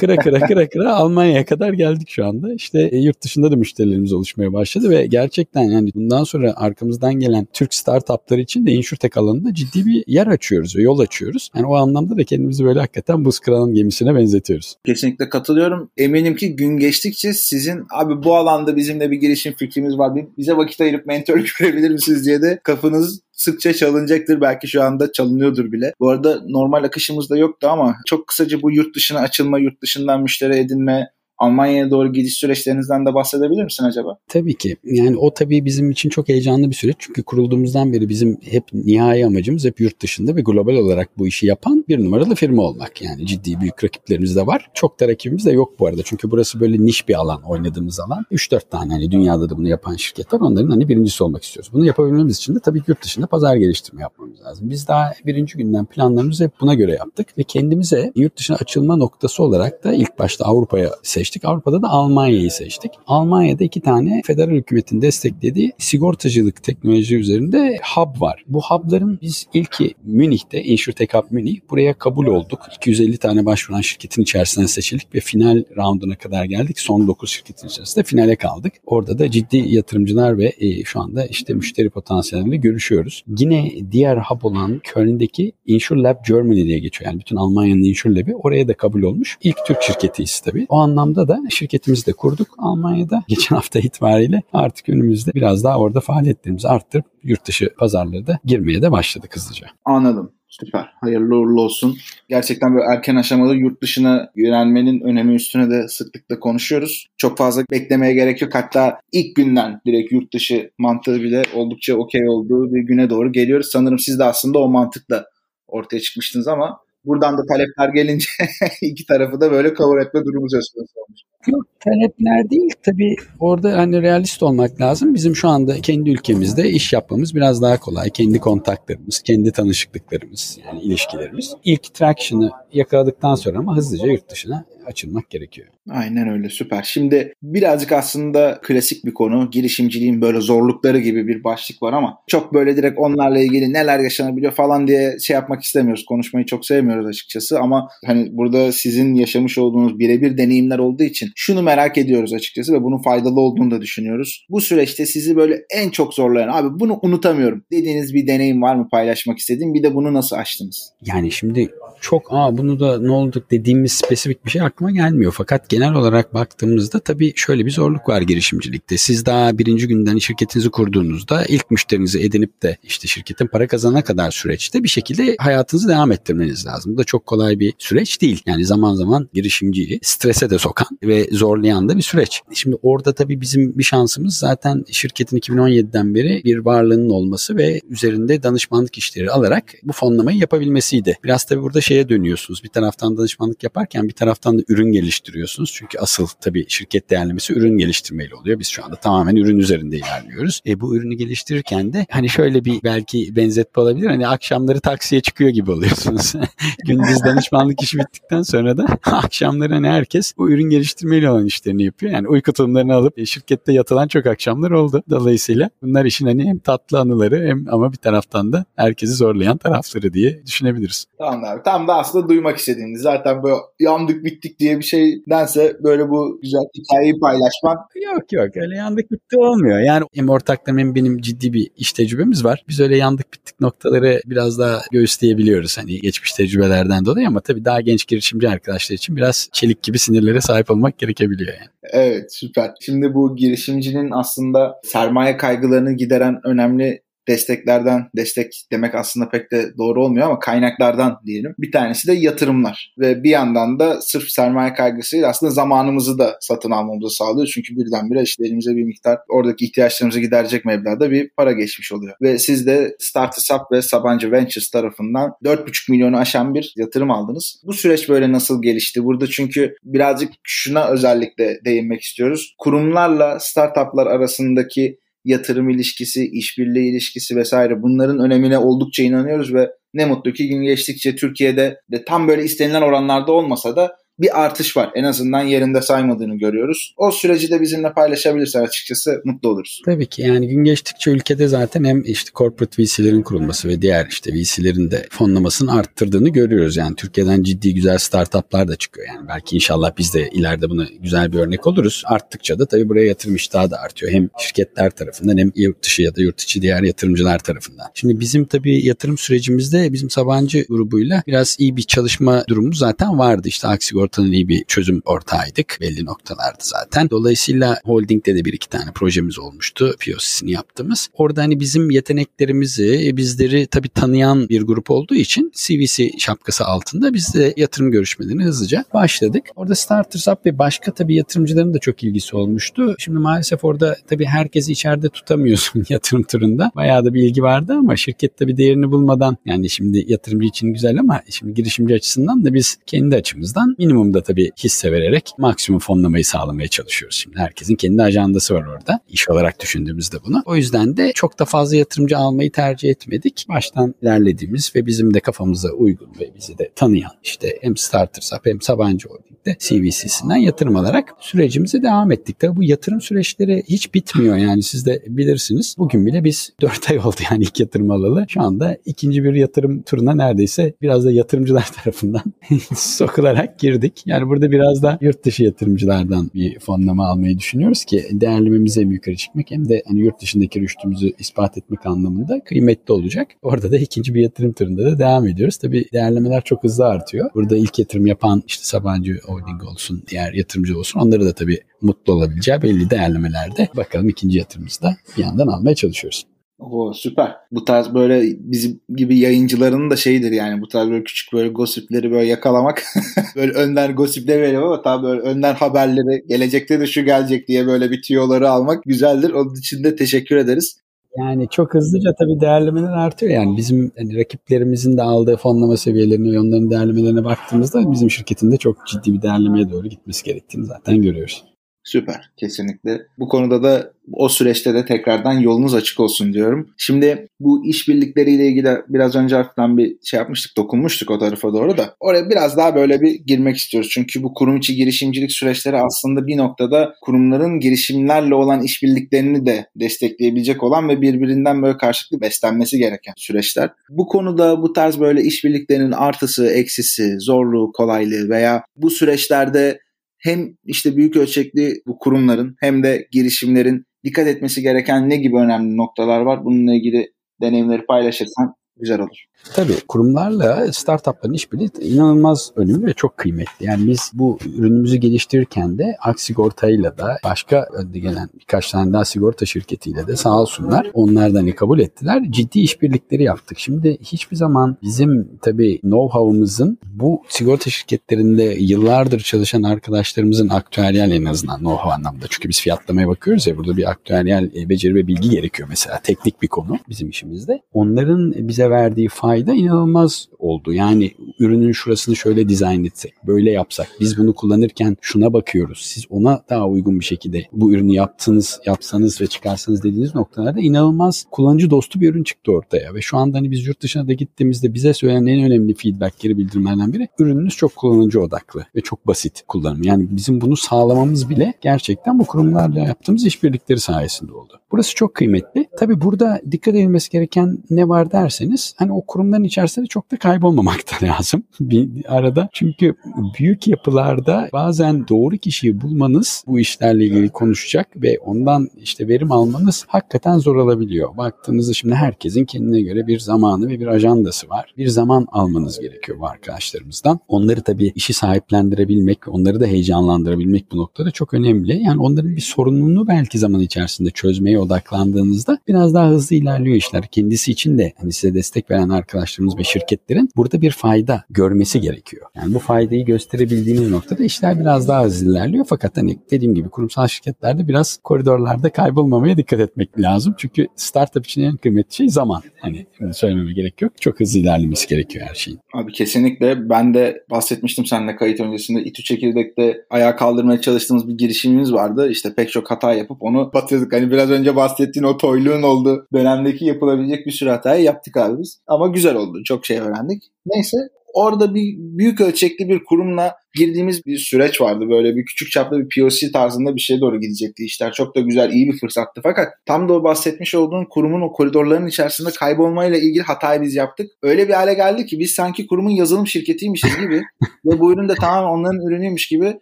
kıra 0.00 0.16
kıra 0.16 0.40
kıra 0.40 0.68
kıra 0.68 0.94
Almanya'ya 0.94 1.44
kadar 1.44 1.55
kadar 1.58 1.72
geldik 1.72 2.08
şu 2.08 2.26
anda. 2.26 2.54
İşte 2.54 2.88
e, 2.92 2.98
yurt 2.98 3.22
dışında 3.22 3.50
da 3.50 3.56
müşterilerimiz 3.56 4.12
oluşmaya 4.12 4.52
başladı 4.52 4.90
ve 4.90 5.06
gerçekten 5.06 5.62
yani 5.62 5.90
bundan 5.94 6.24
sonra 6.24 6.54
arkamızdan 6.56 7.14
gelen 7.14 7.46
Türk 7.52 7.74
startupları 7.74 8.40
için 8.40 8.66
de 8.66 8.72
insurtech 8.72 9.18
alanında 9.18 9.54
ciddi 9.54 9.86
bir 9.86 10.04
yer 10.06 10.26
açıyoruz 10.26 10.76
ve 10.76 10.82
yol 10.82 10.98
açıyoruz. 10.98 11.50
Yani 11.56 11.66
o 11.66 11.74
anlamda 11.74 12.16
da 12.16 12.24
kendimizi 12.24 12.64
böyle 12.64 12.80
hakikaten 12.80 13.24
buz 13.24 13.38
kıranın 13.38 13.74
gemisine 13.74 14.14
benzetiyoruz. 14.14 14.76
Kesinlikle 14.84 15.28
katılıyorum. 15.28 15.90
Eminim 15.96 16.36
ki 16.36 16.56
gün 16.56 16.76
geçtikçe 16.76 17.32
sizin 17.32 17.84
abi 17.94 18.22
bu 18.22 18.36
alanda 18.36 18.76
bizim 18.76 19.00
de 19.00 19.10
bir 19.10 19.16
girişim 19.16 19.52
fikrimiz 19.52 19.98
var. 19.98 20.12
Bize 20.38 20.56
vakit 20.56 20.80
ayırıp 20.80 21.06
mentor 21.06 21.38
görebilir 21.60 21.90
misiniz 21.90 22.26
diye 22.26 22.42
de 22.42 22.60
kafanız 22.62 23.20
sıkça 23.36 23.72
çalınacaktır. 23.72 24.40
Belki 24.40 24.68
şu 24.68 24.82
anda 24.82 25.12
çalınıyordur 25.12 25.72
bile. 25.72 25.92
Bu 26.00 26.10
arada 26.10 26.40
normal 26.48 26.84
akışımızda 26.84 27.36
yoktu 27.36 27.68
ama 27.70 27.96
çok 28.06 28.26
kısaca 28.26 28.62
bu 28.62 28.72
yurt 28.72 28.96
dışına 28.96 29.20
açılma, 29.20 29.58
yurt 29.58 29.82
dışından 29.82 30.22
müşteri 30.22 30.56
edinme, 30.56 31.08
Almanya'ya 31.38 31.90
doğru 31.90 32.12
gidiş 32.12 32.34
süreçlerinizden 32.34 33.06
de 33.06 33.14
bahsedebilir 33.14 33.64
misin 33.64 33.84
acaba? 33.84 34.18
Tabii 34.28 34.54
ki. 34.54 34.76
Yani 34.84 35.16
o 35.16 35.34
tabii 35.34 35.64
bizim 35.64 35.90
için 35.90 36.08
çok 36.08 36.28
heyecanlı 36.28 36.70
bir 36.70 36.74
süreç. 36.74 36.96
Çünkü 36.98 37.22
kurulduğumuzdan 37.22 37.92
beri 37.92 38.08
bizim 38.08 38.38
hep 38.42 38.64
nihai 38.72 39.26
amacımız 39.26 39.64
hep 39.64 39.80
yurt 39.80 40.02
dışında 40.02 40.36
ve 40.36 40.40
global 40.40 40.74
olarak 40.74 41.18
bu 41.18 41.26
işi 41.26 41.46
yapan 41.46 41.84
bir 41.88 42.04
numaralı 42.04 42.34
firma 42.34 42.62
olmak. 42.62 43.02
Yani 43.02 43.26
ciddi 43.26 43.60
büyük 43.60 43.84
rakiplerimiz 43.84 44.36
de 44.36 44.46
var. 44.46 44.70
Çok 44.74 45.00
da 45.00 45.08
rakibimiz 45.08 45.46
de 45.46 45.52
yok 45.52 45.80
bu 45.80 45.86
arada. 45.86 46.02
Çünkü 46.04 46.30
burası 46.30 46.60
böyle 46.60 46.84
niş 46.84 47.08
bir 47.08 47.14
alan 47.14 47.42
oynadığımız 47.42 48.00
alan. 48.00 48.24
3-4 48.32 48.70
tane 48.70 48.92
hani 48.92 49.10
dünyada 49.10 49.50
da 49.50 49.56
bunu 49.56 49.68
yapan 49.68 49.96
şirket 49.96 50.32
var. 50.32 50.40
Onların 50.40 50.70
hani 50.70 50.88
birincisi 50.88 51.24
olmak 51.24 51.44
istiyoruz. 51.44 51.70
Bunu 51.72 51.86
yapabilmemiz 51.86 52.36
için 52.36 52.54
de 52.54 52.60
tabii 52.60 52.82
yurt 52.86 53.04
dışında 53.04 53.26
pazar 53.26 53.56
geliştirme 53.56 54.02
yapmamız 54.02 54.40
lazım. 54.40 54.70
Biz 54.70 54.88
daha 54.88 55.12
birinci 55.26 55.58
günden 55.58 55.86
planlarımızı 55.86 56.44
hep 56.44 56.52
buna 56.60 56.74
göre 56.74 56.92
yaptık 56.92 57.38
ve 57.38 57.42
kendimize 57.42 58.12
yurt 58.14 58.36
dışına 58.36 58.56
açılma 58.56 58.96
noktası 58.96 59.42
olarak 59.42 59.84
da 59.84 59.94
ilk 59.94 60.18
başta 60.18 60.44
Avrupa'ya 60.44 60.90
seçtik 61.02 61.25
seçtik. 61.26 61.44
Avrupa'da 61.44 61.82
da 61.82 61.88
Almanya'yı 61.88 62.50
seçtik. 62.50 62.90
Almanya'da 63.06 63.64
iki 63.64 63.80
tane 63.80 64.22
federal 64.24 64.54
hükümetin 64.54 65.02
desteklediği 65.02 65.72
sigortacılık 65.78 66.62
teknoloji 66.62 67.16
üzerinde 67.16 67.78
hub 67.94 68.20
var. 68.20 68.44
Bu 68.48 68.62
hubların 68.62 69.18
biz 69.22 69.46
ilki 69.54 69.94
Münih'te, 70.04 70.64
InsurTech 70.64 71.14
Hub 71.14 71.24
Münih. 71.30 71.60
Buraya 71.70 71.94
kabul 71.94 72.26
olduk. 72.26 72.60
250 72.76 73.18
tane 73.18 73.46
başvuran 73.46 73.80
şirketin 73.80 74.22
içerisinden 74.22 74.66
seçildik 74.66 75.14
ve 75.14 75.20
final 75.20 75.64
rounduna 75.76 76.16
kadar 76.16 76.44
geldik. 76.44 76.80
Son 76.80 77.06
9 77.06 77.30
şirketin 77.30 77.68
içerisinde 77.68 78.04
finale 78.04 78.36
kaldık. 78.36 78.72
Orada 78.86 79.18
da 79.18 79.30
ciddi 79.30 79.56
yatırımcılar 79.56 80.38
ve 80.38 80.52
e, 80.58 80.84
şu 80.84 81.00
anda 81.00 81.26
işte 81.26 81.54
müşteri 81.54 81.90
potansiyeliyle 81.90 82.56
görüşüyoruz. 82.56 83.24
Yine 83.38 83.72
diğer 83.92 84.16
hub 84.16 84.42
olan 84.42 84.80
Köln'deki 84.84 85.52
Insure 85.66 86.16
Germany 86.28 86.64
diye 86.64 86.78
geçiyor. 86.78 87.10
Yani 87.10 87.20
bütün 87.20 87.36
Almanya'nın 87.36 87.82
Insure 87.82 88.34
oraya 88.34 88.68
da 88.68 88.74
kabul 88.74 89.02
olmuş. 89.02 89.38
İlk 89.42 89.56
Türk 89.66 89.82
şirketiyiz 89.82 90.40
tabii. 90.40 90.66
O 90.68 90.76
anlamda 90.76 91.15
anlamda 91.16 91.28
da 91.28 91.50
şirketimizi 91.50 92.06
de 92.06 92.12
kurduk 92.12 92.48
Almanya'da. 92.58 93.24
Geçen 93.28 93.56
hafta 93.56 93.78
itibariyle 93.78 94.42
artık 94.52 94.88
önümüzde 94.88 95.34
biraz 95.34 95.64
daha 95.64 95.78
orada 95.78 96.00
faaliyetlerimizi 96.00 96.68
arttırıp 96.68 97.04
yurt 97.22 97.46
dışı 97.46 97.74
pazarlara 97.78 98.26
da 98.26 98.38
girmeye 98.44 98.82
de 98.82 98.92
başladık 98.92 99.36
hızlıca. 99.36 99.66
Anladım. 99.84 100.32
Süper. 100.48 100.88
Hayırlı 101.00 101.36
uğurlu 101.36 101.60
olsun. 101.60 101.96
Gerçekten 102.28 102.74
böyle 102.74 102.84
erken 102.94 103.16
aşamada 103.16 103.54
yurt 103.54 103.82
dışına 103.82 104.30
yönelmenin 104.36 105.00
önemi 105.00 105.34
üstüne 105.34 105.70
de 105.70 105.88
sıklıkla 105.88 106.40
konuşuyoruz. 106.40 107.06
Çok 107.16 107.38
fazla 107.38 107.62
beklemeye 107.70 108.14
gerek 108.14 108.42
yok. 108.42 108.54
Hatta 108.54 109.00
ilk 109.12 109.36
günden 109.36 109.80
direkt 109.86 110.12
yurt 110.12 110.34
dışı 110.34 110.70
mantığı 110.78 111.22
bile 111.22 111.42
oldukça 111.54 111.94
okey 111.94 112.28
olduğu 112.28 112.74
bir 112.74 112.80
güne 112.80 113.10
doğru 113.10 113.32
geliyoruz. 113.32 113.68
Sanırım 113.72 113.98
siz 113.98 114.18
de 114.18 114.24
aslında 114.24 114.58
o 114.58 114.68
mantıkla 114.68 115.24
ortaya 115.66 116.00
çıkmıştınız 116.00 116.48
ama 116.48 116.78
buradan 117.06 117.38
da 117.38 117.42
talepler 117.46 117.88
gelince 117.88 118.28
iki 118.82 119.06
tarafı 119.06 119.40
da 119.40 119.50
böyle 119.52 119.74
cover 119.74 120.06
etme 120.06 120.24
durumu 120.24 120.50
söz 120.50 120.68
konusu 120.74 121.00
olmuş. 121.00 121.20
Yok 121.46 121.75
talepler 121.86 122.50
değil. 122.50 122.72
Tabii 122.82 123.16
orada 123.40 123.78
hani 123.78 124.02
realist 124.02 124.42
olmak 124.42 124.80
lazım. 124.80 125.14
Bizim 125.14 125.36
şu 125.36 125.48
anda 125.48 125.80
kendi 125.80 126.10
ülkemizde 126.10 126.70
iş 126.70 126.92
yapmamız 126.92 127.34
biraz 127.34 127.62
daha 127.62 127.80
kolay. 127.80 128.10
Kendi 128.10 128.38
kontaklarımız, 128.38 129.22
kendi 129.22 129.52
tanışıklıklarımız 129.52 130.58
yani 130.66 130.80
ilişkilerimiz. 130.80 131.54
İlk 131.64 131.94
traction'ı 131.94 132.50
yakaladıktan 132.72 133.34
sonra 133.34 133.58
ama 133.58 133.76
hızlıca 133.76 134.06
yurt 134.06 134.30
dışına 134.30 134.64
açılmak 134.86 135.30
gerekiyor. 135.30 135.68
Aynen 135.90 136.28
öyle 136.28 136.48
süper. 136.48 136.82
Şimdi 136.82 137.32
birazcık 137.42 137.92
aslında 137.92 138.60
klasik 138.62 139.04
bir 139.04 139.14
konu. 139.14 139.50
Girişimciliğin 139.50 140.20
böyle 140.20 140.40
zorlukları 140.40 140.98
gibi 140.98 141.28
bir 141.28 141.44
başlık 141.44 141.82
var 141.82 141.92
ama 141.92 142.18
çok 142.26 142.54
böyle 142.54 142.76
direkt 142.76 142.98
onlarla 142.98 143.38
ilgili 143.38 143.72
neler 143.72 143.98
yaşanabiliyor 143.98 144.52
falan 144.52 144.86
diye 144.86 145.18
şey 145.18 145.34
yapmak 145.34 145.62
istemiyoruz. 145.62 146.04
Konuşmayı 146.04 146.46
çok 146.46 146.66
sevmiyoruz 146.66 147.06
açıkçası 147.06 147.60
ama 147.60 147.88
hani 148.06 148.36
burada 148.36 148.72
sizin 148.72 149.14
yaşamış 149.14 149.58
olduğunuz 149.58 149.98
birebir 149.98 150.38
deneyimler 150.38 150.78
olduğu 150.78 151.02
için 151.02 151.30
şunu 151.36 151.62
merak 151.62 151.75
ediyoruz 151.98 152.32
açıkçası 152.32 152.72
ve 152.72 152.82
bunun 152.82 153.02
faydalı 153.02 153.40
olduğunu 153.40 153.70
da 153.70 153.80
düşünüyoruz. 153.80 154.46
Bu 154.50 154.60
süreçte 154.60 155.06
sizi 155.06 155.36
böyle 155.36 155.64
en 155.74 155.90
çok 155.90 156.14
zorlayan 156.14 156.48
abi 156.48 156.80
bunu 156.80 156.98
unutamıyorum 157.02 157.64
dediğiniz 157.72 158.14
bir 158.14 158.26
deneyim 158.26 158.62
var 158.62 158.76
mı 158.76 158.88
paylaşmak 158.90 159.38
istediğim 159.38 159.74
bir 159.74 159.82
de 159.82 159.94
bunu 159.94 160.14
nasıl 160.14 160.36
aştınız? 160.36 160.92
Yani 161.06 161.30
şimdi 161.30 161.70
çok 162.00 162.26
aa 162.30 162.58
bunu 162.58 162.80
da 162.80 163.00
ne 163.00 163.10
olduk 163.10 163.50
dediğimiz 163.50 163.92
spesifik 163.92 164.44
bir 164.44 164.50
şey 164.50 164.62
aklıma 164.62 164.90
gelmiyor. 164.90 165.34
Fakat 165.36 165.68
genel 165.68 165.94
olarak 165.94 166.34
baktığımızda 166.34 167.00
tabii 167.00 167.32
şöyle 167.36 167.66
bir 167.66 167.70
zorluk 167.70 168.08
var 168.08 168.22
girişimcilikte. 168.22 168.96
Siz 168.96 169.26
daha 169.26 169.58
birinci 169.58 169.88
günden 169.88 170.18
şirketinizi 170.18 170.70
kurduğunuzda 170.70 171.44
ilk 171.44 171.70
müşterinizi 171.70 172.20
edinip 172.20 172.62
de 172.62 172.76
işte 172.82 173.08
şirketin 173.08 173.46
para 173.46 173.66
kazanana 173.66 174.04
kadar 174.04 174.30
süreçte 174.30 174.82
bir 174.82 174.88
şekilde 174.88 175.36
hayatınızı 175.38 175.88
devam 175.88 176.12
ettirmeniz 176.12 176.66
lazım. 176.66 176.92
Bu 176.94 176.98
da 176.98 177.04
çok 177.04 177.26
kolay 177.26 177.60
bir 177.60 177.74
süreç 177.78 178.22
değil. 178.22 178.42
Yani 178.46 178.64
zaman 178.64 178.94
zaman 178.94 179.28
girişimciyi 179.34 179.98
strese 180.02 180.50
de 180.50 180.58
sokan 180.58 180.98
ve 181.02 181.28
zorlayan 181.32 181.65
da 181.66 181.96
bir 181.96 182.02
süreç. 182.02 182.42
Şimdi 182.54 182.76
orada 182.82 183.12
tabii 183.12 183.40
bizim 183.40 183.78
bir 183.78 183.84
şansımız 183.84 184.36
zaten 184.36 184.84
şirketin 184.90 185.36
2017'den 185.36 186.14
beri 186.14 186.42
bir 186.44 186.58
varlığının 186.58 187.10
olması 187.10 187.56
ve 187.56 187.80
üzerinde 187.90 188.42
danışmanlık 188.42 188.98
işleri 188.98 189.30
alarak 189.30 189.64
bu 189.82 189.92
fonlamayı 189.92 190.38
yapabilmesiydi. 190.38 191.18
Biraz 191.24 191.44
tabii 191.44 191.62
burada 191.62 191.80
şeye 191.80 192.08
dönüyorsunuz. 192.08 192.64
Bir 192.64 192.68
taraftan 192.68 193.16
danışmanlık 193.16 193.62
yaparken 193.62 194.08
bir 194.08 194.12
taraftan 194.12 194.58
da 194.58 194.62
ürün 194.68 194.92
geliştiriyorsunuz. 194.92 195.72
Çünkü 195.74 195.98
asıl 195.98 196.26
tabii 196.40 196.64
şirket 196.68 197.10
değerlemesi 197.10 197.52
ürün 197.52 197.78
geliştirmeyle 197.78 198.34
oluyor. 198.34 198.58
Biz 198.58 198.68
şu 198.68 198.84
anda 198.84 198.96
tamamen 198.96 199.36
ürün 199.36 199.58
üzerinde 199.58 199.96
ilerliyoruz. 199.96 200.60
E, 200.66 200.80
bu 200.80 200.96
ürünü 200.96 201.14
geliştirirken 201.14 201.92
de 201.92 202.06
hani 202.10 202.28
şöyle 202.28 202.64
bir 202.64 202.82
belki 202.84 203.36
benzetme 203.36 203.82
olabilir. 203.82 204.06
Hani 204.06 204.28
akşamları 204.28 204.80
taksiye 204.80 205.20
çıkıyor 205.20 205.50
gibi 205.50 205.70
oluyorsunuz. 205.70 206.34
Gündüz 206.86 207.24
danışmanlık 207.24 207.82
işi 207.82 207.98
bittikten 207.98 208.42
sonra 208.42 208.76
da 208.76 208.86
akşamları 209.04 209.74
hani 209.74 209.88
herkes 209.88 210.32
bu 210.38 210.50
ürün 210.50 210.70
geliştirmeyle 210.70 211.30
olan 211.30 211.45
işlerini 211.46 211.84
yapıyor. 211.84 212.12
Yani 212.12 212.28
uyku 212.28 212.52
tulumlarını 212.52 212.94
alıp 212.94 213.18
e, 213.18 213.26
şirkette 213.26 213.72
yatılan 213.72 214.08
çok 214.08 214.26
akşamlar 214.26 214.70
oldu. 214.70 215.02
Dolayısıyla 215.10 215.70
bunlar 215.82 216.04
işin 216.04 216.26
hani 216.26 216.44
hem 216.44 216.58
tatlı 216.58 216.98
anıları 216.98 217.46
hem 217.48 217.64
ama 217.70 217.92
bir 217.92 217.96
taraftan 217.96 218.52
da 218.52 218.64
herkesi 218.76 219.12
zorlayan 219.12 219.56
tarafları 219.56 220.12
diye 220.12 220.46
düşünebiliriz. 220.46 221.06
Tamam 221.18 221.44
abi. 221.44 221.62
Tam 221.62 221.88
da 221.88 221.94
aslında 221.94 222.28
duymak 222.28 222.56
istediğiniz. 222.56 223.00
Zaten 223.00 223.42
böyle 223.42 223.56
yandık 223.80 224.24
bittik 224.24 224.58
diye 224.58 224.78
bir 224.78 224.84
şeydense 224.84 225.76
böyle 225.82 226.08
bu 226.08 226.38
güzel 226.42 226.64
hikayeyi 226.78 227.20
paylaşman. 227.20 227.76
Yok 228.04 228.32
yok 228.32 228.56
öyle 228.56 228.76
yandık 228.76 229.10
bitti 229.10 229.36
olmuyor. 229.36 229.78
Yani 229.78 230.04
hem 230.14 230.28
ortaklarım 230.28 230.78
hem 230.78 230.94
benim 230.94 231.20
ciddi 231.20 231.52
bir 231.52 231.70
iş 231.76 231.92
tecrübemiz 231.92 232.44
var. 232.44 232.64
Biz 232.68 232.80
öyle 232.80 232.96
yandık 232.96 233.32
bittik 233.32 233.60
noktaları 233.60 234.20
biraz 234.26 234.58
daha 234.58 234.80
göğüsleyebiliyoruz. 234.92 235.78
Hani 235.78 236.00
geçmiş 236.00 236.32
tecrübelerden 236.32 237.04
dolayı 237.04 237.28
ama 237.28 237.40
tabii 237.40 237.64
daha 237.64 237.80
genç 237.80 238.06
girişimci 238.06 238.48
arkadaşlar 238.48 238.96
için 238.96 239.16
biraz 239.16 239.48
çelik 239.52 239.82
gibi 239.82 239.98
sinirlere 239.98 240.40
sahip 240.40 240.70
olmak 240.70 240.98
gerekebiliyor 241.36 241.58
yani. 241.58 241.70
Evet 241.82 242.34
süper. 242.34 242.70
Şimdi 242.80 243.14
bu 243.14 243.36
girişimcinin 243.36 244.10
aslında 244.10 244.80
sermaye 244.84 245.36
kaygılarını 245.36 245.92
gideren 245.92 246.40
önemli 246.44 247.02
desteklerden, 247.28 248.08
destek 248.16 248.66
demek 248.72 248.94
aslında 248.94 249.28
pek 249.28 249.52
de 249.52 249.78
doğru 249.78 250.04
olmuyor 250.04 250.26
ama 250.26 250.38
kaynaklardan 250.38 251.20
diyelim. 251.26 251.54
Bir 251.58 251.72
tanesi 251.72 252.08
de 252.08 252.12
yatırımlar 252.12 252.94
ve 252.98 253.22
bir 253.24 253.30
yandan 253.30 253.78
da 253.78 254.00
sırf 254.00 254.28
sermaye 254.30 254.74
kaygısıyla 254.74 255.28
aslında 255.28 255.52
zamanımızı 255.52 256.18
da 256.18 256.36
satın 256.40 256.70
almamızı 256.70 257.16
sağlıyor. 257.16 257.48
Çünkü 257.54 257.76
birdenbire 257.76 258.22
işte 258.22 258.46
elimize 258.46 258.76
bir 258.76 258.84
miktar 258.84 259.18
oradaki 259.28 259.64
ihtiyaçlarımızı 259.64 260.20
giderecek 260.20 260.64
meblağda 260.64 261.10
bir 261.10 261.30
para 261.36 261.52
geçmiş 261.52 261.92
oluyor. 261.92 262.16
Ve 262.22 262.38
siz 262.38 262.66
de 262.66 262.96
Startup 262.98 263.72
ve 263.72 263.82
Sabancı 263.82 264.32
Ventures 264.32 264.70
tarafından 264.70 265.32
4,5 265.44 265.90
milyonu 265.90 266.16
aşan 266.16 266.54
bir 266.54 266.74
yatırım 266.76 267.10
aldınız. 267.10 267.62
Bu 267.64 267.72
süreç 267.72 268.08
böyle 268.08 268.32
nasıl 268.32 268.62
gelişti? 268.62 269.04
Burada 269.04 269.26
çünkü 269.26 269.74
birazcık 269.84 270.32
şuna 270.42 270.88
özellikle 270.88 271.58
değinmek 271.64 272.00
istiyoruz. 272.00 272.54
Kurumlarla 272.58 273.40
startuplar 273.40 274.06
arasındaki 274.06 274.98
yatırım 275.26 275.68
ilişkisi, 275.68 276.30
işbirliği 276.32 276.90
ilişkisi 276.90 277.36
vesaire 277.36 277.82
bunların 277.82 278.18
önemine 278.18 278.58
oldukça 278.58 279.02
inanıyoruz 279.02 279.54
ve 279.54 279.70
ne 279.94 280.06
mutlu 280.06 280.32
ki 280.32 280.48
gün 280.48 280.62
geçtikçe 280.62 281.16
Türkiye'de 281.16 281.80
de 281.92 282.04
tam 282.04 282.28
böyle 282.28 282.44
istenilen 282.44 282.82
oranlarda 282.82 283.32
olmasa 283.32 283.76
da 283.76 283.96
bir 284.18 284.44
artış 284.44 284.76
var. 284.76 284.90
En 284.94 285.04
azından 285.04 285.42
yerinde 285.42 285.82
saymadığını 285.82 286.38
görüyoruz. 286.38 286.94
O 286.96 287.10
süreci 287.10 287.50
de 287.50 287.60
bizimle 287.60 287.92
paylaşabilirsen 287.92 288.62
açıkçası 288.62 289.20
mutlu 289.24 289.48
oluruz. 289.48 289.82
Tabii 289.84 290.06
ki 290.06 290.22
yani 290.22 290.48
gün 290.48 290.64
geçtikçe 290.64 291.10
ülkede 291.10 291.48
zaten 291.48 291.84
hem 291.84 292.02
işte 292.04 292.30
corporate 292.34 292.82
VC'lerin 292.82 293.22
kurulması 293.22 293.68
ve 293.68 293.82
diğer 293.82 294.06
işte 294.10 294.32
VC'lerin 294.32 294.90
de 294.90 295.06
fonlamasını 295.10 295.72
arttırdığını 295.72 296.28
görüyoruz. 296.28 296.76
Yani 296.76 296.96
Türkiye'den 296.96 297.42
ciddi 297.42 297.74
güzel 297.74 297.98
startuplar 297.98 298.68
da 298.68 298.76
çıkıyor. 298.76 299.06
Yani 299.08 299.28
belki 299.28 299.56
inşallah 299.56 299.92
biz 299.98 300.14
de 300.14 300.28
ileride 300.32 300.70
buna 300.70 300.86
güzel 301.00 301.32
bir 301.32 301.38
örnek 301.38 301.66
oluruz. 301.66 302.02
Arttıkça 302.06 302.58
da 302.58 302.66
tabii 302.66 302.88
buraya 302.88 303.06
yatırım 303.06 303.34
iştahı 303.34 303.70
da 303.70 303.78
artıyor. 303.78 304.12
Hem 304.12 304.28
şirketler 304.38 304.90
tarafından 304.90 305.38
hem 305.38 305.52
yurt 305.54 305.82
dışı 305.82 306.02
ya 306.02 306.16
da 306.16 306.20
yurt 306.20 306.40
içi 306.40 306.62
diğer 306.62 306.82
yatırımcılar 306.82 307.38
tarafından. 307.38 307.86
Şimdi 307.94 308.20
bizim 308.20 308.44
tabii 308.44 308.86
yatırım 308.86 309.18
sürecimizde 309.18 309.92
bizim 309.92 310.10
Sabancı 310.10 310.64
grubuyla 310.68 311.22
biraz 311.26 311.56
iyi 311.58 311.76
bir 311.76 311.82
çalışma 311.82 312.44
durumu 312.48 312.72
zaten 312.72 313.18
vardı. 313.18 313.48
İşte 313.48 313.68
Aksigor 313.68 314.05
ortadan 314.06 314.32
iyi 314.32 314.48
bir 314.48 314.64
çözüm 314.64 315.02
ortağıydık. 315.04 315.78
Belli 315.80 316.04
noktalardı 316.04 316.58
zaten. 316.60 317.10
Dolayısıyla 317.10 317.78
holdingde 317.84 318.34
de 318.36 318.44
bir 318.44 318.52
iki 318.52 318.68
tane 318.68 318.90
projemiz 318.94 319.38
olmuştu. 319.38 319.94
POC'sini 320.04 320.50
yaptığımız. 320.50 321.08
Orada 321.14 321.42
hani 321.42 321.60
bizim 321.60 321.90
yeteneklerimizi, 321.90 323.08
e, 323.08 323.16
bizleri 323.16 323.66
tabii 323.66 323.88
tanıyan 323.88 324.48
bir 324.48 324.62
grup 324.62 324.90
olduğu 324.90 325.14
için 325.14 325.52
CVC 325.54 326.10
şapkası 326.18 326.64
altında 326.64 327.14
biz 327.14 327.34
de 327.34 327.54
yatırım 327.56 327.90
görüşmelerini 327.90 328.44
hızlıca 328.44 328.84
başladık. 328.94 329.44
Orada 329.56 329.74
Starters 329.74 330.28
Up 330.28 330.46
ve 330.46 330.58
başka 330.58 330.94
tabii 330.94 331.14
yatırımcıların 331.14 331.74
da 331.74 331.78
çok 331.78 332.04
ilgisi 332.04 332.36
olmuştu. 332.36 332.94
Şimdi 332.98 333.18
maalesef 333.18 333.64
orada 333.64 333.96
tabii 334.08 334.24
herkesi 334.24 334.72
içeride 334.72 335.08
tutamıyorsun 335.08 335.84
yatırım 335.88 336.22
turunda. 336.22 336.70
Bayağı 336.76 337.04
da 337.04 337.14
bir 337.14 337.22
ilgi 337.22 337.42
vardı 337.42 337.72
ama 337.72 337.96
şirket 337.96 338.36
tabii 338.36 338.56
değerini 338.56 338.90
bulmadan 338.90 339.36
yani 339.46 339.70
şimdi 339.70 340.04
yatırımcı 340.08 340.46
için 340.46 340.72
güzel 340.72 341.00
ama 341.00 341.22
şimdi 341.30 341.54
girişimci 341.54 341.94
açısından 341.94 342.44
da 342.44 342.54
biz 342.54 342.78
kendi 342.86 343.16
açımızdan 343.16 343.74
minimum 343.78 343.95
minimumda 343.96 344.22
tabii 344.22 344.50
hisse 344.64 344.92
vererek 344.92 345.30
maksimum 345.38 345.78
fonlamayı 345.78 346.24
sağlamaya 346.24 346.68
çalışıyoruz. 346.68 347.16
Şimdi 347.16 347.38
herkesin 347.38 347.74
kendi 347.74 348.02
ajandası 348.02 348.54
var 348.54 348.66
orada. 348.66 349.00
İş 349.08 349.28
olarak 349.28 349.60
düşündüğümüzde 349.60 350.16
bunu. 350.26 350.42
O 350.46 350.56
yüzden 350.56 350.96
de 350.96 351.12
çok 351.14 351.38
da 351.38 351.44
fazla 351.44 351.76
yatırımcı 351.76 352.18
almayı 352.18 352.52
tercih 352.52 352.90
etmedik. 352.90 353.46
Baştan 353.48 353.94
ilerlediğimiz 354.02 354.72
ve 354.74 354.86
bizim 354.86 355.14
de 355.14 355.20
kafamıza 355.20 355.68
uygun 355.68 356.08
ve 356.20 356.30
bizi 356.36 356.58
de 356.58 356.70
tanıyan 356.74 357.12
işte 357.24 357.58
hem 357.60 357.76
Starters 357.76 358.32
Up 358.32 358.46
hem 358.46 358.60
Sabancı 358.60 359.08
Holding'de 359.08 359.56
CVC'sinden 359.58 360.36
yatırım 360.36 360.76
alarak 360.76 361.14
sürecimize 361.20 361.82
devam 361.82 362.12
ettik. 362.12 362.40
Tabii 362.40 362.56
bu 362.56 362.62
yatırım 362.62 363.00
süreçleri 363.00 363.64
hiç 363.68 363.94
bitmiyor 363.94 364.36
yani 364.36 364.62
siz 364.62 364.86
de 364.86 365.02
bilirsiniz. 365.06 365.74
Bugün 365.78 366.06
bile 366.06 366.24
biz 366.24 366.52
4 366.60 366.90
ay 366.90 366.98
oldu 366.98 367.16
yani 367.30 367.42
ilk 367.42 367.60
yatırım 367.60 367.90
alalı. 367.90 368.26
Şu 368.28 368.40
anda 368.40 368.76
ikinci 368.86 369.24
bir 369.24 369.34
yatırım 369.34 369.82
turuna 369.82 370.14
neredeyse 370.14 370.74
biraz 370.82 371.04
da 371.04 371.12
yatırımcılar 371.12 371.70
tarafından 371.84 372.22
sokularak 372.76 373.58
girdik 373.58 373.85
girdik. 373.86 374.02
Yani 374.06 374.28
burada 374.28 374.50
biraz 374.50 374.82
da 374.82 374.98
yurt 375.00 375.24
dışı 375.24 375.44
yatırımcılardan 375.44 376.30
bir 376.34 376.58
fonlama 376.58 377.06
almayı 377.06 377.38
düşünüyoruz 377.38 377.84
ki 377.84 378.04
değerlememizi 378.12 378.80
hem 378.80 378.92
yukarı 378.92 379.16
çıkmak 379.16 379.50
hem 379.50 379.68
de 379.68 379.82
hani 379.86 380.00
yurt 380.00 380.20
dışındaki 380.20 380.60
rüştümüzü 380.60 381.12
ispat 381.18 381.58
etmek 381.58 381.86
anlamında 381.86 382.40
kıymetli 382.44 382.92
olacak. 382.92 383.28
Orada 383.42 383.72
da 383.72 383.78
ikinci 383.78 384.14
bir 384.14 384.20
yatırım 384.20 384.52
turunda 384.52 384.84
da 384.84 384.98
devam 384.98 385.28
ediyoruz. 385.28 385.56
Tabii 385.56 385.84
değerlemeler 385.92 386.42
çok 386.44 386.64
hızlı 386.64 386.86
artıyor. 386.86 387.30
Burada 387.34 387.56
ilk 387.56 387.78
yatırım 387.78 388.06
yapan 388.06 388.42
işte 388.46 388.64
Sabancı 388.64 389.20
Holding 389.24 389.64
olsun, 389.64 390.02
diğer 390.10 390.32
yatırımcı 390.32 390.78
olsun 390.78 391.00
onları 391.00 391.24
da 391.24 391.32
tabii 391.32 391.58
mutlu 391.82 392.12
olabileceği 392.12 392.62
belli 392.62 392.90
değerlemelerde 392.90 393.68
bakalım 393.76 394.08
ikinci 394.08 394.38
yatırımımızı 394.38 394.82
da 394.82 394.96
bir 395.16 395.22
yandan 395.22 395.46
almaya 395.46 395.74
çalışıyoruz. 395.74 396.24
O 396.58 396.92
süper. 396.92 397.36
Bu 397.52 397.64
tarz 397.64 397.94
böyle 397.94 398.22
bizim 398.38 398.80
gibi 398.96 399.18
yayıncıların 399.18 399.90
da 399.90 399.96
şeyidir 399.96 400.32
yani 400.32 400.60
bu 400.60 400.68
tarz 400.68 400.90
böyle 400.90 401.04
küçük 401.04 401.32
böyle 401.32 401.48
gossipleri 401.48 402.10
böyle 402.10 402.26
yakalamak. 402.26 402.82
böyle 403.36 403.52
önden 403.52 403.94
gossipleri 403.94 404.42
veriyor 404.42 404.62
ama 404.62 404.82
tabii 404.82 405.06
böyle 405.06 405.20
önden 405.20 405.54
haberleri 405.54 406.24
gelecekte 406.28 406.80
de 406.80 406.86
şu 406.86 407.04
gelecek 407.04 407.48
diye 407.48 407.66
böyle 407.66 407.90
bir 407.90 408.02
tüyoları 408.02 408.50
almak 408.50 408.84
güzeldir. 408.84 409.30
Onun 409.30 409.54
için 409.54 409.84
de 409.84 409.96
teşekkür 409.96 410.36
ederiz. 410.36 410.80
Yani 411.18 411.48
çok 411.50 411.74
hızlıca 411.74 412.10
tabii 412.18 412.40
değerlemeler 412.40 412.92
artıyor. 412.92 413.32
Yani 413.32 413.56
bizim 413.56 413.92
hani 413.98 414.16
rakiplerimizin 414.18 414.96
de 414.96 415.02
aldığı 415.02 415.36
fonlama 415.36 415.76
seviyelerini 415.76 416.32
ve 416.32 416.40
onların 416.40 416.70
değerlemelerine 416.70 417.24
baktığımızda 417.24 417.92
bizim 417.92 418.10
şirketin 418.10 418.52
de 418.52 418.56
çok 418.56 418.86
ciddi 418.86 419.12
bir 419.12 419.22
değerlemeye 419.22 419.70
doğru 419.70 419.88
gitmesi 419.88 420.24
gerektiğini 420.24 420.66
zaten 420.66 421.02
görüyoruz. 421.02 421.44
Süper. 421.86 422.30
Kesinlikle. 422.36 423.02
Bu 423.18 423.28
konuda 423.28 423.62
da 423.62 423.92
o 424.12 424.28
süreçte 424.28 424.74
de 424.74 424.84
tekrardan 424.84 425.32
yolunuz 425.32 425.74
açık 425.74 426.00
olsun 426.00 426.32
diyorum. 426.32 426.70
Şimdi 426.76 427.28
bu 427.40 427.66
işbirlikleriyle 427.66 428.46
ilgili 428.46 428.68
biraz 428.88 429.16
önce 429.16 429.36
hafiften 429.36 429.78
bir 429.78 429.96
şey 430.04 430.18
yapmıştık, 430.18 430.56
dokunmuştuk 430.56 431.10
o 431.10 431.18
tarafa 431.18 431.52
doğru 431.52 431.76
da. 431.76 431.94
Oraya 432.00 432.30
biraz 432.30 432.56
daha 432.56 432.74
böyle 432.74 433.00
bir 433.00 433.20
girmek 433.26 433.56
istiyoruz. 433.56 433.90
Çünkü 433.92 434.22
bu 434.22 434.34
kurum 434.34 434.56
içi 434.56 434.74
girişimcilik 434.74 435.32
süreçleri 435.32 435.76
aslında 435.76 436.26
bir 436.26 436.36
noktada 436.36 436.94
kurumların 437.02 437.60
girişimlerle 437.60 438.34
olan 438.34 438.62
işbirliklerini 438.62 439.46
de 439.46 439.66
destekleyebilecek 439.76 440.62
olan 440.62 440.88
ve 440.88 441.00
birbirinden 441.00 441.62
böyle 441.62 441.78
karşılıklı 441.78 442.20
beslenmesi 442.20 442.78
gereken 442.78 443.14
süreçler. 443.16 443.70
Bu 443.90 444.06
konuda 444.06 444.62
bu 444.62 444.72
tarz 444.72 445.00
böyle 445.00 445.22
işbirliklerinin 445.22 445.92
artısı, 445.92 446.46
eksisi, 446.46 447.20
zorluğu, 447.20 447.72
kolaylığı 447.72 448.28
veya 448.28 448.62
bu 448.76 448.90
süreçlerde 448.90 449.78
hem 450.18 450.56
işte 450.64 450.96
büyük 450.96 451.16
ölçekli 451.16 451.74
bu 451.86 451.98
kurumların 451.98 452.56
hem 452.60 452.82
de 452.82 453.08
girişimlerin 453.12 453.84
dikkat 454.04 454.26
etmesi 454.26 454.62
gereken 454.62 455.10
ne 455.10 455.16
gibi 455.16 455.36
önemli 455.36 455.76
noktalar 455.76 456.20
var? 456.20 456.44
Bununla 456.44 456.74
ilgili 456.74 457.12
deneyimleri 457.40 457.86
paylaşırsan 457.86 458.54
güzel 458.80 459.00
olur. 459.00 459.24
Tabii 459.54 459.74
kurumlarla 459.88 460.72
startupların 460.72 461.34
işbirliği 461.34 461.70
inanılmaz 461.80 462.52
önemli 462.56 462.86
ve 462.86 462.92
çok 462.92 463.16
kıymetli. 463.16 463.66
Yani 463.66 463.86
biz 463.86 464.10
bu 464.14 464.38
ürünümüzü 464.58 464.96
geliştirirken 464.96 465.78
de 465.78 465.96
Aksigorta'yla 466.00 466.98
da 466.98 467.18
başka 467.24 467.66
önde 467.72 467.98
gelen 467.98 468.28
birkaç 468.40 468.70
tane 468.70 468.92
daha 468.92 469.04
sigorta 469.04 469.46
şirketiyle 469.46 470.06
de 470.06 470.16
sağ 470.16 470.40
olsunlar 470.40 470.90
onlardan 470.94 471.46
hani 471.46 471.54
kabul 471.54 471.78
ettiler. 471.78 472.22
Ciddi 472.30 472.60
işbirlikleri 472.60 473.22
yaptık. 473.22 473.58
Şimdi 473.58 473.98
hiçbir 474.02 474.36
zaman 474.36 474.76
bizim 474.82 475.28
tabii 475.42 475.80
know-how'ımızın 475.82 476.78
bu 476.82 477.22
sigorta 477.28 477.70
şirketlerinde 477.70 478.42
yıllardır 478.42 479.20
çalışan 479.20 479.62
arkadaşlarımızın 479.62 480.48
aktüeryal 480.48 481.10
en 481.10 481.24
azından 481.24 481.60
know-how 481.60 481.94
anlamda. 481.94 482.26
Çünkü 482.30 482.48
biz 482.48 482.60
fiyatlamaya 482.60 483.08
bakıyoruz 483.08 483.46
ya 483.46 483.56
burada 483.56 483.76
bir 483.76 483.90
aktüeryal 483.90 484.50
beceri 484.68 484.94
ve 484.94 485.06
bilgi 485.06 485.30
gerekiyor 485.30 485.68
mesela. 485.68 486.00
Teknik 486.02 486.42
bir 486.42 486.48
konu 486.48 486.78
bizim 486.88 487.10
işimizde. 487.10 487.62
Onların 487.72 488.48
bize 488.48 488.65
bize 488.66 488.70
verdiği 488.70 489.08
fayda 489.08 489.54
inanılmaz 489.54 490.28
oldu. 490.38 490.72
Yani 490.72 491.12
ürünün 491.38 491.72
şurasını 491.72 492.16
şöyle 492.16 492.48
dizayn 492.48 492.84
etsek, 492.84 493.12
böyle 493.26 493.50
yapsak, 493.50 493.88
biz 494.00 494.18
bunu 494.18 494.34
kullanırken 494.34 494.96
şuna 495.00 495.32
bakıyoruz. 495.32 495.80
Siz 495.82 496.04
ona 496.10 496.42
daha 496.50 496.68
uygun 496.68 497.00
bir 497.00 497.04
şekilde 497.04 497.42
bu 497.52 497.72
ürünü 497.72 497.92
yaptınız, 497.92 498.60
yapsanız 498.66 499.20
ve 499.20 499.26
çıkarsanız 499.26 499.82
dediğiniz 499.84 500.14
noktalarda 500.14 500.60
inanılmaz 500.60 501.24
kullanıcı 501.30 501.70
dostu 501.70 502.00
bir 502.00 502.10
ürün 502.10 502.22
çıktı 502.22 502.52
ortaya. 502.52 502.94
Ve 502.94 503.00
şu 503.00 503.16
anda 503.16 503.38
hani 503.38 503.50
biz 503.50 503.66
yurt 503.66 503.82
dışına 503.82 504.08
da 504.08 504.12
gittiğimizde 504.12 504.74
bize 504.74 504.94
söylenen 504.94 505.26
en 505.26 505.44
önemli 505.44 505.74
feedback, 505.74 506.20
geri 506.20 506.38
bildirimlerden 506.38 506.92
biri 506.92 507.08
ürününüz 507.18 507.56
çok 507.56 507.76
kullanıcı 507.76 508.20
odaklı 508.20 508.66
ve 508.76 508.80
çok 508.80 509.06
basit 509.06 509.42
kullanımı. 509.48 509.86
Yani 509.86 510.06
bizim 510.10 510.40
bunu 510.40 510.56
sağlamamız 510.56 511.30
bile 511.30 511.54
gerçekten 511.60 512.18
bu 512.18 512.24
kurumlarla 512.24 512.80
yaptığımız 512.80 513.26
işbirlikleri 513.26 513.80
sayesinde 513.80 514.32
oldu. 514.32 514.60
Burası 514.72 514.94
çok 514.94 515.14
kıymetli. 515.14 515.68
Tabii 515.78 516.00
burada 516.00 516.40
dikkat 516.50 516.74
edilmesi 516.74 517.10
gereken 517.10 517.58
ne 517.70 517.88
var 517.88 518.12
derseniz 518.12 518.55
hani 518.76 518.92
o 518.92 519.02
kurumların 519.06 519.44
içerisinde 519.44 519.86
çok 519.86 520.12
da 520.12 520.16
kaybolmamak 520.16 520.76
da 520.76 521.06
lazım 521.06 521.42
bir 521.60 521.88
arada. 522.08 522.48
Çünkü 522.52 522.94
büyük 523.38 523.68
yapılarda 523.68 524.48
bazen 524.52 525.08
doğru 525.08 525.36
kişiyi 525.36 525.80
bulmanız 525.80 526.44
bu 526.46 526.60
işlerle 526.60 527.04
ilgili 527.04 527.28
konuşacak 527.28 527.88
ve 527.96 528.18
ondan 528.18 528.68
işte 528.76 529.08
verim 529.08 529.32
almanız 529.32 529.84
hakikaten 529.88 530.38
zor 530.38 530.56
olabiliyor. 530.56 531.16
Baktığınızda 531.16 531.72
şimdi 531.72 531.94
herkesin 531.94 532.44
kendine 532.44 532.80
göre 532.80 533.06
bir 533.06 533.18
zamanı 533.18 533.68
ve 533.68 533.80
bir 533.80 533.86
ajandası 533.86 534.48
var. 534.48 534.74
Bir 534.78 534.88
zaman 534.88 535.26
almanız 535.32 535.80
gerekiyor 535.80 536.20
bu 536.20 536.26
arkadaşlarımızdan. 536.26 537.20
Onları 537.28 537.62
tabii 537.62 537.92
işi 537.94 538.12
sahiplendirebilmek, 538.12 539.28
onları 539.28 539.60
da 539.60 539.66
heyecanlandırabilmek 539.66 540.72
bu 540.72 540.76
noktada 540.76 541.10
çok 541.10 541.34
önemli. 541.34 541.82
Yani 541.82 542.00
onların 542.00 542.36
bir 542.36 542.40
sorununu 542.40 543.06
belki 543.08 543.38
zaman 543.38 543.60
içerisinde 543.60 544.10
çözmeye 544.10 544.58
odaklandığınızda 544.58 545.58
biraz 545.68 545.94
daha 545.94 546.08
hızlı 546.08 546.36
ilerliyor 546.36 546.76
işler. 546.76 547.06
Kendisi 547.06 547.52
için 547.52 547.78
de 547.78 547.92
hani 548.00 548.12
size 548.12 548.34
destek 548.46 548.70
veren 548.70 548.88
arkadaşlarımız 548.88 549.58
ve 549.58 549.64
şirketlerin 549.64 550.28
burada 550.36 550.60
bir 550.60 550.70
fayda 550.70 551.24
görmesi 551.30 551.80
gerekiyor. 551.80 552.26
Yani 552.36 552.54
bu 552.54 552.58
faydayı 552.58 553.04
gösterebildiğiniz 553.04 553.90
noktada 553.90 554.24
işler 554.24 554.60
biraz 554.60 554.88
daha 554.88 555.04
hızlı 555.04 555.30
ilerliyor. 555.30 555.66
Fakat 555.68 555.96
hani 555.96 556.18
dediğim 556.30 556.54
gibi 556.54 556.68
kurumsal 556.68 557.08
şirketlerde 557.08 557.68
biraz 557.68 557.98
koridorlarda 558.04 558.70
kaybolmamaya 558.70 559.36
dikkat 559.36 559.60
etmek 559.60 560.00
lazım. 560.00 560.34
Çünkü 560.38 560.66
startup 560.76 561.26
için 561.26 561.42
en 561.42 561.56
kıymetli 561.56 561.94
şey 561.94 562.08
zaman. 562.08 562.42
Hani 562.60 562.86
söylememe 563.12 563.52
gerek 563.52 563.82
yok. 563.82 563.92
Çok 564.00 564.20
hızlı 564.20 564.38
ilerlemesi 564.38 564.88
gerekiyor 564.88 565.26
her 565.28 565.34
şeyin. 565.34 565.60
Abi 565.74 565.92
kesinlikle. 565.92 566.70
Ben 566.70 566.94
de 566.94 567.24
bahsetmiştim 567.30 567.86
seninle 567.86 568.16
kayıt 568.16 568.40
öncesinde. 568.40 568.80
İTÜ 568.80 569.02
Çekirdek'te 569.02 569.84
ayağa 569.90 570.16
kaldırmaya 570.16 570.60
çalıştığımız 570.60 571.08
bir 571.08 571.18
girişimimiz 571.18 571.72
vardı. 571.72 572.10
İşte 572.10 572.34
pek 572.34 572.50
çok 572.50 572.70
hata 572.70 572.94
yapıp 572.94 573.22
onu 573.22 573.50
batırdık. 573.54 573.92
Hani 573.92 574.10
biraz 574.10 574.30
önce 574.30 574.56
bahsettiğin 574.56 575.04
o 575.04 575.16
toyluğun 575.16 575.62
olduğu 575.62 576.06
dönemdeki 576.12 576.64
yapılabilecek 576.64 577.26
bir 577.26 577.32
sürü 577.32 577.50
hatayı 577.50 577.84
yaptık 577.84 578.16
abi 578.16 578.35
biz. 578.38 578.60
Ama 578.66 578.86
güzel 578.86 579.16
oldu. 579.16 579.42
Çok 579.44 579.66
şey 579.66 579.78
öğrendik. 579.78 580.22
Neyse 580.46 580.76
orada 581.16 581.54
bir 581.54 581.74
büyük 581.78 582.20
ölçekli 582.20 582.68
bir 582.68 582.84
kurumla 582.84 583.34
girdiğimiz 583.54 584.06
bir 584.06 584.18
süreç 584.18 584.60
vardı. 584.60 584.84
Böyle 584.90 585.16
bir 585.16 585.24
küçük 585.24 585.50
çaplı 585.50 585.78
bir 585.78 586.00
POC 586.00 586.32
tarzında 586.32 586.76
bir 586.76 586.80
şeye 586.80 587.00
doğru 587.00 587.20
gidecekti 587.20 587.64
işler. 587.64 587.92
Çok 587.92 588.16
da 588.16 588.20
güzel, 588.20 588.52
iyi 588.52 588.68
bir 588.72 588.78
fırsattı. 588.78 589.20
Fakat 589.22 589.48
tam 589.66 589.88
da 589.88 589.92
o 589.92 590.04
bahsetmiş 590.04 590.54
olduğun 590.54 590.84
kurumun 590.90 591.20
o 591.20 591.32
koridorların 591.32 591.86
içerisinde 591.86 592.30
kaybolmayla 592.30 592.98
ilgili 592.98 593.22
hatayı 593.22 593.62
biz 593.62 593.74
yaptık. 593.74 594.10
Öyle 594.22 594.48
bir 594.48 594.52
hale 594.52 594.74
geldi 594.74 595.06
ki 595.06 595.18
biz 595.18 595.30
sanki 595.30 595.66
kurumun 595.66 595.90
yazılım 595.90 596.26
şirketiymişiz 596.26 596.96
gibi 596.96 597.22
ve 597.66 597.80
bu 597.80 597.92
ürün 597.92 598.08
de 598.08 598.14
tamamen 598.14 598.58
onların 598.58 598.86
ürünüymüş 598.86 599.28
gibi 599.28 599.60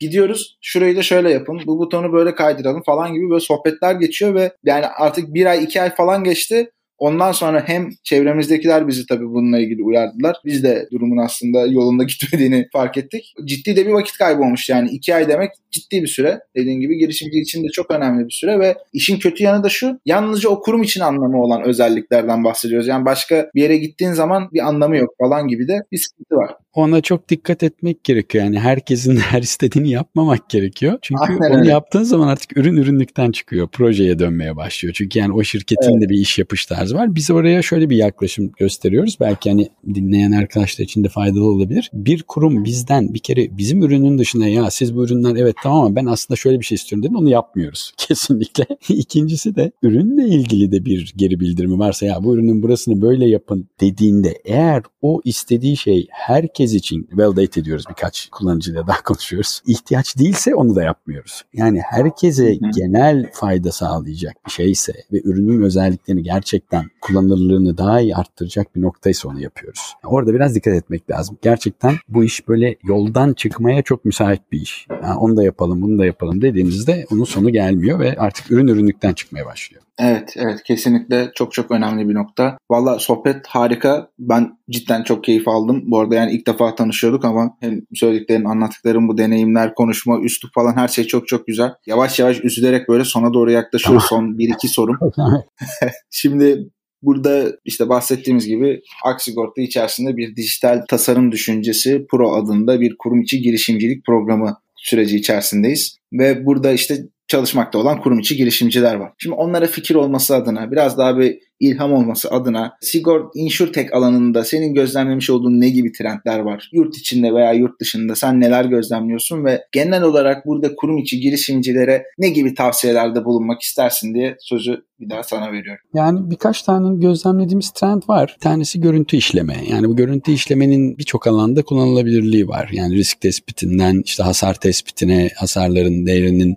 gidiyoruz. 0.00 0.58
Şurayı 0.60 0.96
da 0.96 1.02
şöyle 1.02 1.30
yapın. 1.30 1.60
Bu 1.66 1.78
butonu 1.78 2.12
böyle 2.12 2.34
kaydıralım 2.34 2.82
falan 2.82 3.14
gibi 3.14 3.30
böyle 3.30 3.40
sohbetler 3.40 3.94
geçiyor 3.94 4.34
ve 4.34 4.52
yani 4.64 4.86
artık 4.86 5.34
bir 5.34 5.46
ay 5.46 5.64
iki 5.64 5.82
ay 5.82 5.94
falan 5.94 6.24
geçti. 6.24 6.70
Ondan 7.00 7.32
sonra 7.32 7.62
hem 7.66 7.90
çevremizdekiler 8.04 8.88
bizi 8.88 9.06
tabii 9.06 9.26
bununla 9.26 9.58
ilgili 9.58 9.82
uyardılar. 9.82 10.36
Biz 10.44 10.64
de 10.64 10.88
durumun 10.92 11.16
aslında 11.16 11.66
yolunda 11.66 12.04
gitmediğini 12.04 12.68
fark 12.72 12.96
ettik. 12.96 13.34
Ciddi 13.44 13.76
de 13.76 13.86
bir 13.86 13.92
vakit 13.92 14.18
kaybı 14.18 14.42
olmuş 14.42 14.68
yani. 14.68 14.90
iki 14.90 15.14
ay 15.14 15.28
demek 15.28 15.50
ciddi 15.70 16.02
bir 16.02 16.08
süre. 16.08 16.40
Dediğin 16.56 16.80
gibi 16.80 16.98
girişimci 16.98 17.38
için 17.38 17.64
de 17.64 17.68
çok 17.68 17.90
önemli 17.90 18.24
bir 18.24 18.32
süre 18.32 18.58
ve 18.58 18.74
işin 18.92 19.18
kötü 19.18 19.44
yanı 19.44 19.64
da 19.64 19.68
şu. 19.68 20.00
Yalnızca 20.06 20.48
o 20.48 20.60
kurum 20.60 20.82
için 20.82 21.00
anlamı 21.00 21.42
olan 21.42 21.62
özelliklerden 21.62 22.44
bahsediyoruz. 22.44 22.86
Yani 22.86 23.04
başka 23.04 23.50
bir 23.54 23.62
yere 23.62 23.76
gittiğin 23.76 24.12
zaman 24.12 24.48
bir 24.52 24.68
anlamı 24.68 24.96
yok 24.96 25.14
falan 25.18 25.48
gibi 25.48 25.68
de 25.68 25.82
bir 25.92 25.98
sıkıntı 25.98 26.36
var. 26.36 26.54
Ona 26.74 27.00
çok 27.00 27.28
dikkat 27.28 27.62
etmek 27.62 28.04
gerekiyor. 28.04 28.44
Yani 28.44 28.58
herkesin 28.58 29.16
her 29.30 29.42
istediğini 29.42 29.90
yapmamak 29.90 30.50
gerekiyor. 30.50 30.98
Çünkü 31.02 31.22
Aynen 31.22 31.58
onu 31.58 31.68
yaptığın 31.68 32.02
zaman 32.02 32.28
artık 32.28 32.56
ürün 32.56 32.76
ürünlükten 32.76 33.32
çıkıyor. 33.32 33.68
Projeye 33.68 34.18
dönmeye 34.18 34.56
başlıyor. 34.56 34.94
Çünkü 34.94 35.18
yani 35.18 35.32
o 35.32 35.44
şirketin 35.44 35.92
evet. 35.92 36.02
de 36.02 36.08
bir 36.08 36.18
iş 36.18 36.38
yapış 36.38 36.66
tarzı 36.66 36.94
var. 36.94 37.14
Biz 37.14 37.30
oraya 37.30 37.62
şöyle 37.62 37.90
bir 37.90 37.96
yaklaşım 37.96 38.52
gösteriyoruz. 38.58 39.16
Belki 39.20 39.50
hani 39.50 39.68
dinleyen 39.94 40.32
arkadaşlar 40.32 40.84
için 40.84 41.04
de 41.04 41.08
faydalı 41.08 41.44
olabilir. 41.44 41.90
Bir 41.92 42.22
kurum 42.22 42.64
bizden 42.64 43.14
bir 43.14 43.18
kere 43.18 43.58
bizim 43.58 43.82
ürünün 43.82 44.18
dışında 44.18 44.48
ya 44.48 44.70
siz 44.70 44.96
bu 44.96 45.04
ürünler 45.04 45.36
evet 45.36 45.56
tamam 45.62 45.80
ama 45.80 45.96
ben 45.96 46.06
aslında 46.06 46.36
şöyle 46.36 46.60
bir 46.60 46.64
şey 46.64 46.76
istiyorum 46.76 47.02
dedim 47.02 47.16
onu 47.16 47.30
yapmıyoruz. 47.30 47.92
Kesinlikle. 47.96 48.66
İkincisi 48.88 49.56
de 49.56 49.72
ürünle 49.82 50.28
ilgili 50.28 50.72
de 50.72 50.84
bir 50.84 51.12
geri 51.16 51.40
bildirimi 51.40 51.78
varsa 51.78 52.06
ya 52.06 52.24
bu 52.24 52.34
ürünün 52.34 52.62
burasını 52.62 53.02
böyle 53.02 53.28
yapın 53.28 53.68
dediğinde 53.80 54.34
eğer 54.44 54.82
o 55.02 55.20
istediği 55.24 55.76
şey 55.76 56.06
herkes 56.10 56.59
için 56.64 57.08
validate 57.12 57.60
ediyoruz 57.60 57.84
birkaç 57.88 58.28
kullanıcıyla 58.32 58.86
daha 58.86 59.02
konuşuyoruz. 59.02 59.62
İhtiyaç 59.66 60.18
değilse 60.18 60.54
onu 60.54 60.76
da 60.76 60.82
yapmıyoruz. 60.82 61.42
Yani 61.54 61.80
herkese 61.80 62.48
Hı-hı. 62.48 62.70
genel 62.76 63.30
fayda 63.32 63.72
sağlayacak 63.72 64.34
bir 64.46 64.50
şeyse 64.50 64.92
ve 65.12 65.20
ürünün 65.24 65.62
özelliklerini 65.62 66.22
gerçekten 66.22 66.84
kullanılırlığını 67.00 67.78
daha 67.78 68.00
iyi 68.00 68.16
arttıracak 68.16 68.76
bir 68.76 68.82
noktaysa 68.82 69.28
onu 69.28 69.40
yapıyoruz. 69.40 69.94
Orada 70.04 70.34
biraz 70.34 70.54
dikkat 70.54 70.74
etmek 70.74 71.10
lazım. 71.10 71.38
Gerçekten 71.42 71.94
bu 72.08 72.24
iş 72.24 72.48
böyle 72.48 72.76
yoldan 72.84 73.32
çıkmaya 73.32 73.82
çok 73.82 74.04
müsait 74.04 74.52
bir 74.52 74.60
iş. 74.60 74.86
Yani 75.02 75.18
onu 75.18 75.36
da 75.36 75.44
yapalım, 75.44 75.82
bunu 75.82 75.98
da 75.98 76.06
yapalım 76.06 76.42
dediğinizde 76.42 77.06
onun 77.12 77.24
sonu 77.24 77.50
gelmiyor 77.50 77.98
ve 77.98 78.16
artık 78.18 78.50
ürün 78.50 78.66
ürünlükten 78.66 79.12
çıkmaya 79.12 79.46
başlıyor. 79.46 79.82
Evet, 80.02 80.34
evet 80.36 80.62
kesinlikle 80.62 81.30
çok 81.34 81.52
çok 81.52 81.70
önemli 81.70 82.08
bir 82.08 82.14
nokta. 82.14 82.58
Valla 82.70 82.98
sohbet 82.98 83.46
harika. 83.46 84.10
Ben 84.18 84.58
cidden 84.70 85.02
çok 85.02 85.24
keyif 85.24 85.48
aldım. 85.48 85.82
Bu 85.84 85.98
arada 85.98 86.14
yani 86.14 86.32
ilk 86.32 86.46
defa 86.46 86.74
tanışıyorduk 86.74 87.24
ama 87.24 87.56
hem 87.60 87.80
söylediklerin, 87.94 88.44
anlattıkların 88.44 89.08
bu 89.08 89.18
deneyimler, 89.18 89.74
konuşma, 89.74 90.20
üslup 90.20 90.54
falan 90.54 90.76
her 90.76 90.88
şey 90.88 91.04
çok 91.06 91.28
çok 91.28 91.46
güzel. 91.46 91.70
Yavaş 91.86 92.18
yavaş 92.18 92.44
üzülerek 92.44 92.88
böyle 92.88 93.04
sona 93.04 93.34
doğru 93.34 93.50
yaklaşıyoruz. 93.50 94.04
Son 94.04 94.38
bir 94.38 94.48
iki 94.48 94.68
sorum. 94.68 94.98
Şimdi 96.10 96.70
Burada 97.02 97.52
işte 97.64 97.88
bahsettiğimiz 97.88 98.46
gibi 98.46 98.82
Aksigorta 99.04 99.62
içerisinde 99.62 100.16
bir 100.16 100.36
dijital 100.36 100.82
tasarım 100.88 101.32
düşüncesi 101.32 102.06
Pro 102.10 102.32
adında 102.32 102.80
bir 102.80 102.96
kurum 102.98 103.20
içi 103.20 103.42
girişimcilik 103.42 104.06
programı 104.06 104.56
süreci 104.76 105.16
içerisindeyiz. 105.16 105.96
Ve 106.12 106.46
burada 106.46 106.72
işte 106.72 106.98
çalışmakta 107.30 107.78
olan 107.78 108.00
kurum 108.00 108.18
içi 108.18 108.36
girişimciler 108.36 108.94
var. 108.94 109.12
Şimdi 109.18 109.34
onlara 109.34 109.66
fikir 109.66 109.94
olması 109.94 110.36
adına 110.36 110.70
biraz 110.70 110.98
daha 110.98 111.18
bir 111.18 111.38
ilham 111.60 111.92
olması 111.92 112.30
adına 112.30 112.72
Sigord 112.80 113.30
InsurTech 113.34 113.94
alanında 113.94 114.44
senin 114.44 114.74
gözlemlemiş 114.74 115.30
olduğun 115.30 115.60
ne 115.60 115.68
gibi 115.68 115.92
trendler 115.92 116.38
var? 116.38 116.70
Yurt 116.72 116.96
içinde 116.96 117.34
veya 117.34 117.52
yurt 117.52 117.80
dışında 117.80 118.14
sen 118.14 118.40
neler 118.40 118.64
gözlemliyorsun 118.64 119.44
ve 119.44 119.64
genel 119.72 120.02
olarak 120.02 120.46
burada 120.46 120.76
kurum 120.76 120.98
içi 120.98 121.20
girişimcilere 121.20 122.04
ne 122.18 122.28
gibi 122.28 122.54
tavsiyelerde 122.54 123.24
bulunmak 123.24 123.62
istersin 123.62 124.14
diye 124.14 124.36
sözü 124.40 124.82
bir 125.00 125.10
daha 125.10 125.22
sana 125.22 125.52
veriyorum. 125.52 125.84
Yani 125.94 126.30
birkaç 126.30 126.62
tane 126.62 127.00
gözlemlediğimiz 127.00 127.70
trend 127.70 128.02
var. 128.08 128.34
Bir 128.36 128.40
tanesi 128.40 128.80
görüntü 128.80 129.16
işleme. 129.16 129.56
Yani 129.70 129.88
bu 129.88 129.96
görüntü 129.96 130.32
işlemenin 130.32 130.98
birçok 130.98 131.26
alanda 131.26 131.62
kullanılabilirliği 131.62 132.48
var. 132.48 132.70
Yani 132.72 132.94
risk 132.94 133.20
tespitinden 133.20 134.02
işte 134.04 134.22
hasar 134.22 134.54
tespitine, 134.54 135.30
hasarların 135.36 136.06
değerinin 136.06 136.56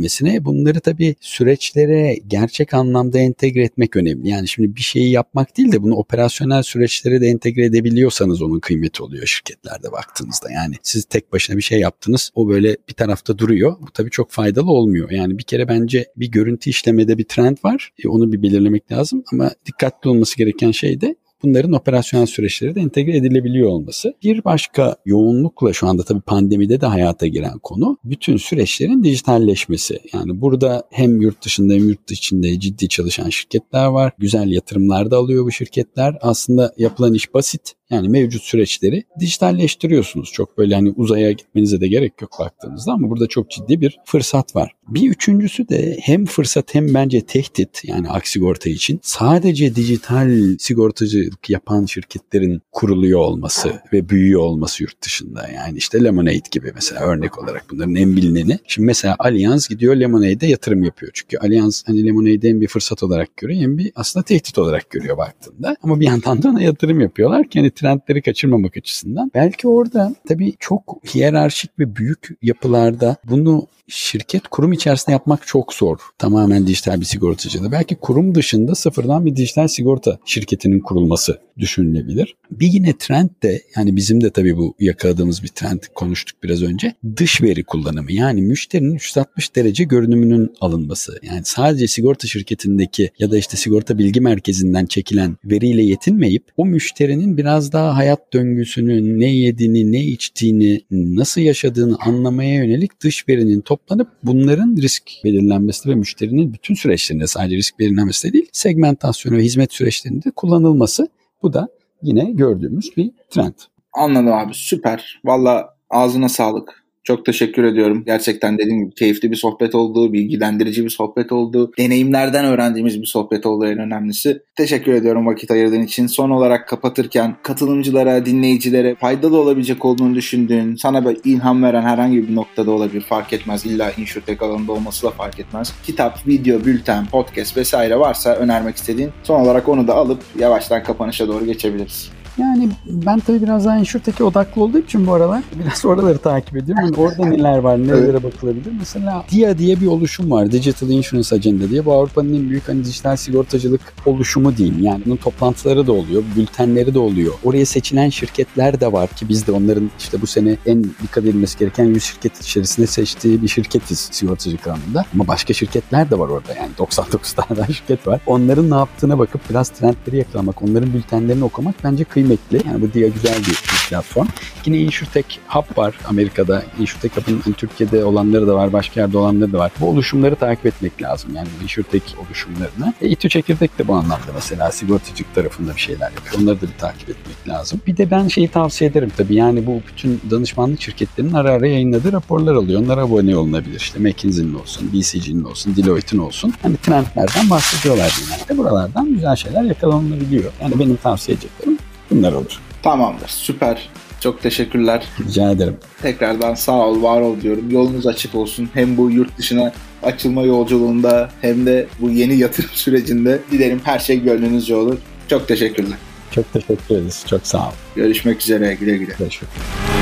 belirlenmesine 0.00 0.44
bunları 0.44 0.80
tabii 0.80 1.14
süreçlere 1.20 2.18
gerçek 2.26 2.74
anlamda 2.74 3.18
entegre 3.18 3.64
etmek 3.64 3.96
önemli. 3.96 4.28
Yani 4.28 4.48
şimdi 4.48 4.76
bir 4.76 4.80
şeyi 4.80 5.10
yapmak 5.10 5.56
değil 5.56 5.72
de 5.72 5.82
bunu 5.82 5.94
operasyonel 5.94 6.62
süreçlere 6.62 7.20
de 7.20 7.26
entegre 7.26 7.64
edebiliyorsanız 7.64 8.42
onun 8.42 8.60
kıymeti 8.60 9.02
oluyor 9.02 9.26
şirketlerde 9.26 9.92
baktığınızda. 9.92 10.50
Yani 10.50 10.74
siz 10.82 11.04
tek 11.04 11.32
başına 11.32 11.56
bir 11.56 11.62
şey 11.62 11.80
yaptınız 11.80 12.30
o 12.34 12.48
böyle 12.48 12.76
bir 12.88 12.94
tarafta 12.94 13.38
duruyor. 13.38 13.76
Bu 13.80 13.90
tabii 13.90 14.10
çok 14.10 14.30
faydalı 14.30 14.70
olmuyor. 14.70 15.10
Yani 15.10 15.38
bir 15.38 15.44
kere 15.44 15.68
bence 15.68 16.06
bir 16.16 16.30
görüntü 16.30 16.70
işlemede 16.70 17.18
bir 17.18 17.24
trend 17.24 17.56
var. 17.64 17.90
E, 18.04 18.08
onu 18.08 18.32
bir 18.32 18.42
belirlemek 18.42 18.92
lazım 18.92 19.24
ama 19.32 19.50
dikkatli 19.66 20.10
olması 20.10 20.36
gereken 20.36 20.70
şey 20.70 21.00
de 21.00 21.16
bunların 21.42 21.72
operasyonel 21.72 22.26
süreçleri 22.26 22.74
de 22.74 22.80
entegre 22.80 23.16
edilebiliyor 23.16 23.68
olması. 23.68 24.14
Bir 24.24 24.44
başka 24.44 24.96
yoğunlukla 25.04 25.72
şu 25.72 25.86
anda 25.86 26.02
tabii 26.02 26.20
pandemide 26.20 26.80
de 26.80 26.86
hayata 26.86 27.26
giren 27.26 27.58
konu 27.58 27.96
bütün 28.04 28.36
süreçlerin 28.36 29.04
dijitalleşmesi. 29.04 30.00
Yani 30.12 30.40
burada 30.40 30.82
hem 30.90 31.20
yurt 31.20 31.44
dışında 31.44 31.74
hem 31.74 31.88
yurt 31.88 32.10
içinde 32.10 32.60
ciddi 32.60 32.88
çalışan 32.88 33.28
şirketler 33.28 33.86
var. 33.86 34.12
Güzel 34.18 34.48
yatırımlar 34.48 35.10
da 35.10 35.16
alıyor 35.16 35.44
bu 35.44 35.50
şirketler. 35.50 36.18
Aslında 36.20 36.74
yapılan 36.78 37.14
iş 37.14 37.34
basit 37.34 37.74
Yani 37.90 38.08
mevcut 38.08 38.42
süreçleri 38.42 39.04
dijitalleştiriyorsunuz. 39.20 40.32
Çok 40.32 40.58
böyle 40.58 40.74
hani 40.74 40.90
uzaya 40.96 41.32
gitmenize 41.32 41.80
de 41.80 41.88
gerek 41.88 42.22
yok 42.22 42.30
baktığınızda 42.40 42.92
ama 42.92 43.10
burada 43.10 43.26
çok 43.26 43.50
ciddi 43.50 43.80
bir 43.80 43.98
fırsat 44.04 44.56
var. 44.56 44.72
Bir 44.88 45.10
üçüncüsü 45.10 45.68
de 45.68 45.98
hem 46.02 46.26
fırsat 46.26 46.74
hem 46.74 46.94
bence 46.94 47.20
tehdit 47.20 47.84
yani 47.84 48.10
aksigorta 48.10 48.70
için 48.70 49.00
sadece 49.02 49.74
dijital 49.74 50.56
sigortacılık 50.58 51.50
yapan 51.50 51.84
şirketlerin 51.84 52.62
kuruluyor 52.72 53.20
olması 53.20 53.82
ve 53.92 54.08
büyüyor 54.08 54.40
olması 54.40 54.82
yurt 54.82 55.02
dışında. 55.02 55.48
Yani 55.48 55.78
işte 55.78 56.04
Lemonade 56.04 56.40
gibi 56.50 56.72
mesela 56.74 57.00
örnek 57.00 57.42
olarak 57.42 57.64
bunların 57.70 57.94
en 57.94 58.16
bilineni. 58.16 58.58
Şimdi 58.66 58.86
mesela 58.86 59.16
Allianz 59.18 59.68
gidiyor 59.68 59.96
Lemonade'e 59.96 60.46
yatırım 60.46 60.82
yapıyor. 60.82 61.12
Çünkü 61.14 61.38
Allianz 61.38 61.82
hani 61.86 62.06
Lemonade'i 62.06 62.50
hem 62.50 62.60
bir 62.60 62.68
fırsat 62.68 63.02
olarak 63.02 63.36
görüyor 63.36 63.60
hem 63.60 63.78
bir 63.78 63.92
aslında 63.94 64.24
tehdit 64.24 64.58
olarak 64.58 64.90
görüyor 64.90 65.16
baktığında. 65.16 65.76
Ama 65.82 66.00
bir 66.00 66.06
yandan 66.06 66.42
da 66.42 66.48
ona 66.48 66.62
yatırım 66.62 67.00
yapıyorlar 67.00 67.48
ki 67.48 67.58
hani 67.58 67.70
trendleri 67.80 68.22
kaçırmamak 68.22 68.76
açısından. 68.76 69.30
Belki 69.34 69.68
orada 69.68 70.14
tabii 70.28 70.54
çok 70.58 71.00
hiyerarşik 71.14 71.78
ve 71.78 71.96
büyük 71.96 72.28
yapılarda 72.42 73.16
bunu 73.28 73.66
şirket 73.90 74.48
kurum 74.48 74.72
içerisinde 74.72 75.12
yapmak 75.12 75.46
çok 75.46 75.72
zor. 75.72 75.98
Tamamen 76.18 76.66
dijital 76.66 77.00
bir 77.00 77.04
sigortacıda. 77.04 77.72
Belki 77.72 77.94
kurum 77.94 78.34
dışında 78.34 78.74
sıfırdan 78.74 79.26
bir 79.26 79.36
dijital 79.36 79.68
sigorta 79.68 80.18
şirketinin 80.24 80.80
kurulması 80.80 81.40
düşünülebilir. 81.58 82.36
Bir 82.50 82.66
yine 82.66 82.98
trend 82.98 83.30
de 83.42 83.62
yani 83.76 83.96
bizim 83.96 84.20
de 84.20 84.30
tabii 84.30 84.56
bu 84.56 84.74
yakaladığımız 84.80 85.42
bir 85.42 85.48
trend 85.48 85.80
konuştuk 85.94 86.42
biraz 86.42 86.62
önce. 86.62 86.94
Dış 87.16 87.42
veri 87.42 87.64
kullanımı 87.64 88.12
yani 88.12 88.42
müşterinin 88.42 88.94
360 88.94 89.56
derece 89.56 89.84
görünümünün 89.84 90.52
alınması. 90.60 91.18
Yani 91.22 91.42
sadece 91.44 91.86
sigorta 91.86 92.28
şirketindeki 92.28 93.10
ya 93.18 93.30
da 93.30 93.38
işte 93.38 93.56
sigorta 93.56 93.98
bilgi 93.98 94.20
merkezinden 94.20 94.86
çekilen 94.86 95.36
veriyle 95.44 95.82
yetinmeyip 95.82 96.44
o 96.56 96.66
müşterinin 96.66 97.36
biraz 97.36 97.69
daha 97.72 97.96
hayat 97.96 98.32
döngüsünü, 98.32 99.20
ne 99.20 99.32
yediğini, 99.32 99.92
ne 99.92 100.04
içtiğini, 100.04 100.80
nasıl 100.90 101.40
yaşadığını 101.40 101.96
anlamaya 102.00 102.54
yönelik 102.54 103.00
dış 103.00 103.28
verinin 103.28 103.60
toplanıp 103.60 104.08
bunların 104.22 104.76
risk 104.76 105.10
belirlenmesi 105.24 105.88
ve 105.88 105.94
müşterinin 105.94 106.52
bütün 106.52 106.74
süreçlerinde 106.74 107.26
sadece 107.26 107.56
risk 107.56 107.78
belirlenmesi 107.78 108.28
de 108.28 108.32
değil, 108.32 108.48
segmentasyonu 108.52 109.36
ve 109.36 109.42
hizmet 109.42 109.72
süreçlerinde 109.72 110.30
kullanılması 110.30 111.08
bu 111.42 111.52
da 111.52 111.68
yine 112.02 112.30
gördüğümüz 112.32 112.96
bir 112.96 113.10
trend. 113.30 113.54
Anladım 113.92 114.32
abi 114.32 114.52
süper. 114.54 115.20
Valla 115.24 115.74
ağzına 115.90 116.28
sağlık. 116.28 116.79
Çok 117.04 117.26
teşekkür 117.26 117.64
ediyorum. 117.64 118.02
Gerçekten 118.06 118.58
dediğim 118.58 118.84
gibi 118.84 118.94
keyifli 118.94 119.30
bir 119.30 119.36
sohbet 119.36 119.74
oldu, 119.74 120.12
bilgilendirici 120.12 120.84
bir 120.84 120.90
sohbet 120.90 121.32
oldu. 121.32 121.72
Deneyimlerden 121.78 122.44
öğrendiğimiz 122.44 123.00
bir 123.00 123.06
sohbet 123.06 123.46
oldu 123.46 123.66
en 123.66 123.78
önemlisi. 123.78 124.42
Teşekkür 124.56 124.92
ediyorum 124.92 125.26
vakit 125.26 125.50
ayırdığın 125.50 125.82
için. 125.82 126.06
Son 126.06 126.30
olarak 126.30 126.68
kapatırken 126.68 127.36
katılımcılara, 127.42 128.26
dinleyicilere 128.26 128.94
faydalı 128.94 129.38
olabilecek 129.38 129.84
olduğunu 129.84 130.14
düşündüğün, 130.14 130.76
sana 130.76 131.10
bir 131.10 131.20
ilham 131.24 131.62
veren 131.62 131.82
herhangi 131.82 132.28
bir 132.28 132.34
noktada 132.34 132.70
olabilir. 132.70 133.00
Fark 133.00 133.32
etmez. 133.32 133.66
İlla 133.66 133.92
insurtech 133.92 134.42
alanında 134.42 134.72
olması 134.72 135.06
da 135.06 135.10
fark 135.10 135.40
etmez. 135.40 135.74
Kitap, 135.86 136.26
video, 136.26 136.64
bülten, 136.64 137.06
podcast 137.06 137.56
vesaire 137.56 137.98
varsa 137.98 138.34
önermek 138.34 138.76
istediğin 138.76 139.10
son 139.22 139.40
olarak 139.40 139.68
onu 139.68 139.88
da 139.88 139.94
alıp 139.94 140.22
yavaştan 140.38 140.82
kapanışa 140.82 141.28
doğru 141.28 141.46
geçebiliriz. 141.46 142.19
Yani 142.38 142.68
ben 142.86 143.20
tabii 143.20 143.42
biraz 143.42 143.64
daha 143.64 143.76
insurtech'e 143.76 144.24
odaklı 144.24 144.62
olduğum 144.62 144.78
için 144.78 145.06
bu 145.06 145.12
aralar 145.12 145.42
biraz 145.64 145.84
oraları 145.84 146.18
takip 146.18 146.56
ediyorum. 146.56 146.84
Yani 146.84 146.96
orada 146.96 147.24
neler 147.26 147.58
var, 147.58 147.78
nelere 147.78 148.10
evet. 148.10 148.24
bakılabilir. 148.24 148.72
Mesela 148.78 149.24
DIA 149.32 149.58
diye 149.58 149.80
bir 149.80 149.86
oluşum 149.86 150.30
var. 150.30 150.52
Digital 150.52 150.90
Insurance 150.90 151.36
Agenda 151.36 151.70
diye. 151.70 151.84
Bu 151.84 151.92
Avrupa'nın 151.92 152.34
en 152.34 152.50
büyük 152.50 152.68
hani 152.68 152.84
dijital 152.84 153.16
sigortacılık 153.16 153.80
oluşumu 154.06 154.56
diyeyim. 154.56 154.82
Yani 154.82 155.02
bunun 155.06 155.16
toplantıları 155.16 155.86
da 155.86 155.92
oluyor, 155.92 156.22
bültenleri 156.36 156.94
de 156.94 156.98
oluyor. 156.98 157.32
Oraya 157.44 157.66
seçilen 157.66 158.08
şirketler 158.08 158.80
de 158.80 158.92
var 158.92 159.08
ki 159.08 159.28
biz 159.28 159.46
de 159.46 159.52
onların 159.52 159.90
işte 159.98 160.20
bu 160.20 160.26
sene 160.26 160.56
en 160.66 160.84
dikkat 161.02 161.24
edilmesi 161.24 161.58
gereken 161.58 161.84
100 161.84 162.04
şirket 162.04 162.40
içerisinde 162.40 162.86
seçtiği 162.86 163.42
bir 163.42 163.48
şirketiz 163.48 163.98
sigortacılık 163.98 164.66
alanında. 164.66 165.04
Ama 165.14 165.28
başka 165.28 165.54
şirketler 165.54 166.10
de 166.10 166.18
var 166.18 166.28
orada 166.28 166.54
yani 166.54 166.70
99 166.78 167.32
tane 167.32 167.66
şirket 167.66 168.06
var. 168.06 168.20
Onların 168.26 168.70
ne 168.70 168.74
yaptığına 168.74 169.18
bakıp 169.18 169.50
biraz 169.50 169.68
trendleri 169.68 170.16
yakalamak, 170.16 170.62
onların 170.62 170.92
bültenlerini 170.94 171.44
okumak 171.44 171.74
bence 171.84 172.04
kıymetli 172.04 172.19
kıymetli. 172.20 172.68
Yani 172.68 172.82
bu 172.82 172.94
DIA 172.94 173.08
güzel 173.08 173.38
bir, 173.38 173.70
platform. 173.90 174.26
Yine 174.66 174.78
InsurTech 174.78 175.26
Hub 175.48 175.78
var 175.78 175.94
Amerika'da. 176.08 176.62
InsurTech 176.80 177.16
Hub'ın 177.16 177.40
hani 177.44 177.54
Türkiye'de 177.54 178.04
olanları 178.04 178.46
da 178.46 178.54
var, 178.54 178.72
başka 178.72 179.00
yerde 179.00 179.18
olanları 179.18 179.52
da 179.52 179.58
var. 179.58 179.72
Bu 179.80 179.88
oluşumları 179.88 180.36
takip 180.36 180.66
etmek 180.66 181.02
lazım. 181.02 181.30
Yani 181.34 181.48
InsurTech 181.62 182.04
oluşumlarını. 182.26 182.94
E, 183.00 183.08
İTÜ 183.08 183.28
Çekirdek 183.28 183.78
de 183.78 183.88
bu 183.88 183.94
anlamda 183.94 184.32
mesela 184.34 184.70
sigortacılık 184.70 185.34
tarafında 185.34 185.74
bir 185.74 185.80
şeyler 185.80 186.10
yapıyor. 186.10 186.42
Onları 186.42 186.60
da 186.60 186.66
bir 186.66 186.78
takip 186.78 187.10
etmek 187.10 187.48
lazım. 187.48 187.80
Bir 187.86 187.96
de 187.96 188.10
ben 188.10 188.28
şeyi 188.28 188.48
tavsiye 188.48 188.90
ederim 188.90 189.12
tabii. 189.16 189.34
Yani 189.34 189.66
bu 189.66 189.80
bütün 189.88 190.20
danışmanlık 190.30 190.82
şirketlerinin 190.82 191.32
ara 191.32 191.50
ara 191.50 191.66
yayınladığı 191.66 192.12
raporlar 192.12 192.54
alıyor. 192.54 192.82
Onlara 192.82 193.00
abone 193.00 193.36
olunabilir. 193.36 193.80
İşte 193.80 193.98
McKinsey'nin 193.98 194.54
olsun, 194.54 194.92
BCG'nin 194.92 195.44
olsun, 195.44 195.76
Deloitte'in 195.76 196.20
olsun. 196.20 196.54
Hani 196.62 196.76
trendlerden 196.76 197.50
bahsediyorlar 197.50 198.12
genelde. 198.20 198.58
Buralardan 198.58 199.14
güzel 199.14 199.36
şeyler 199.36 199.62
yakalanabiliyor. 199.62 200.52
Yani 200.62 200.78
benim 200.78 200.96
tavsiye 200.96 201.34
edeceklerim 201.34 201.69
bunlar 202.10 202.32
olur. 202.32 202.60
Tamamdır. 202.82 203.28
Süper. 203.28 203.88
Çok 204.20 204.42
teşekkürler. 204.42 205.04
Rica 205.28 205.50
ederim. 205.50 205.76
Tekrardan 206.02 206.54
sağ 206.54 206.86
ol, 206.86 207.02
var 207.02 207.20
ol 207.20 207.40
diyorum. 207.40 207.70
Yolunuz 207.70 208.06
açık 208.06 208.34
olsun. 208.34 208.70
Hem 208.74 208.96
bu 208.96 209.10
yurt 209.10 209.38
dışına 209.38 209.72
açılma 210.02 210.42
yolculuğunda 210.42 211.30
hem 211.40 211.66
de 211.66 211.86
bu 212.00 212.10
yeni 212.10 212.36
yatırım 212.36 212.70
sürecinde 212.72 213.38
dilerim 213.50 213.80
her 213.84 213.98
şey 213.98 214.22
gönlünüzce 214.22 214.76
olur. 214.76 214.98
Çok 215.28 215.48
teşekkürler. 215.48 215.98
Çok 216.30 216.52
teşekkür 216.52 216.94
ederiz. 216.94 217.24
Çok 217.26 217.46
sağ 217.46 217.68
ol. 217.68 217.72
Görüşmek 217.96 218.40
üzere. 218.42 218.74
Güle 218.74 218.96
güle. 218.96 219.12
Görüşmek 219.18 219.50
üzere. 219.50 219.99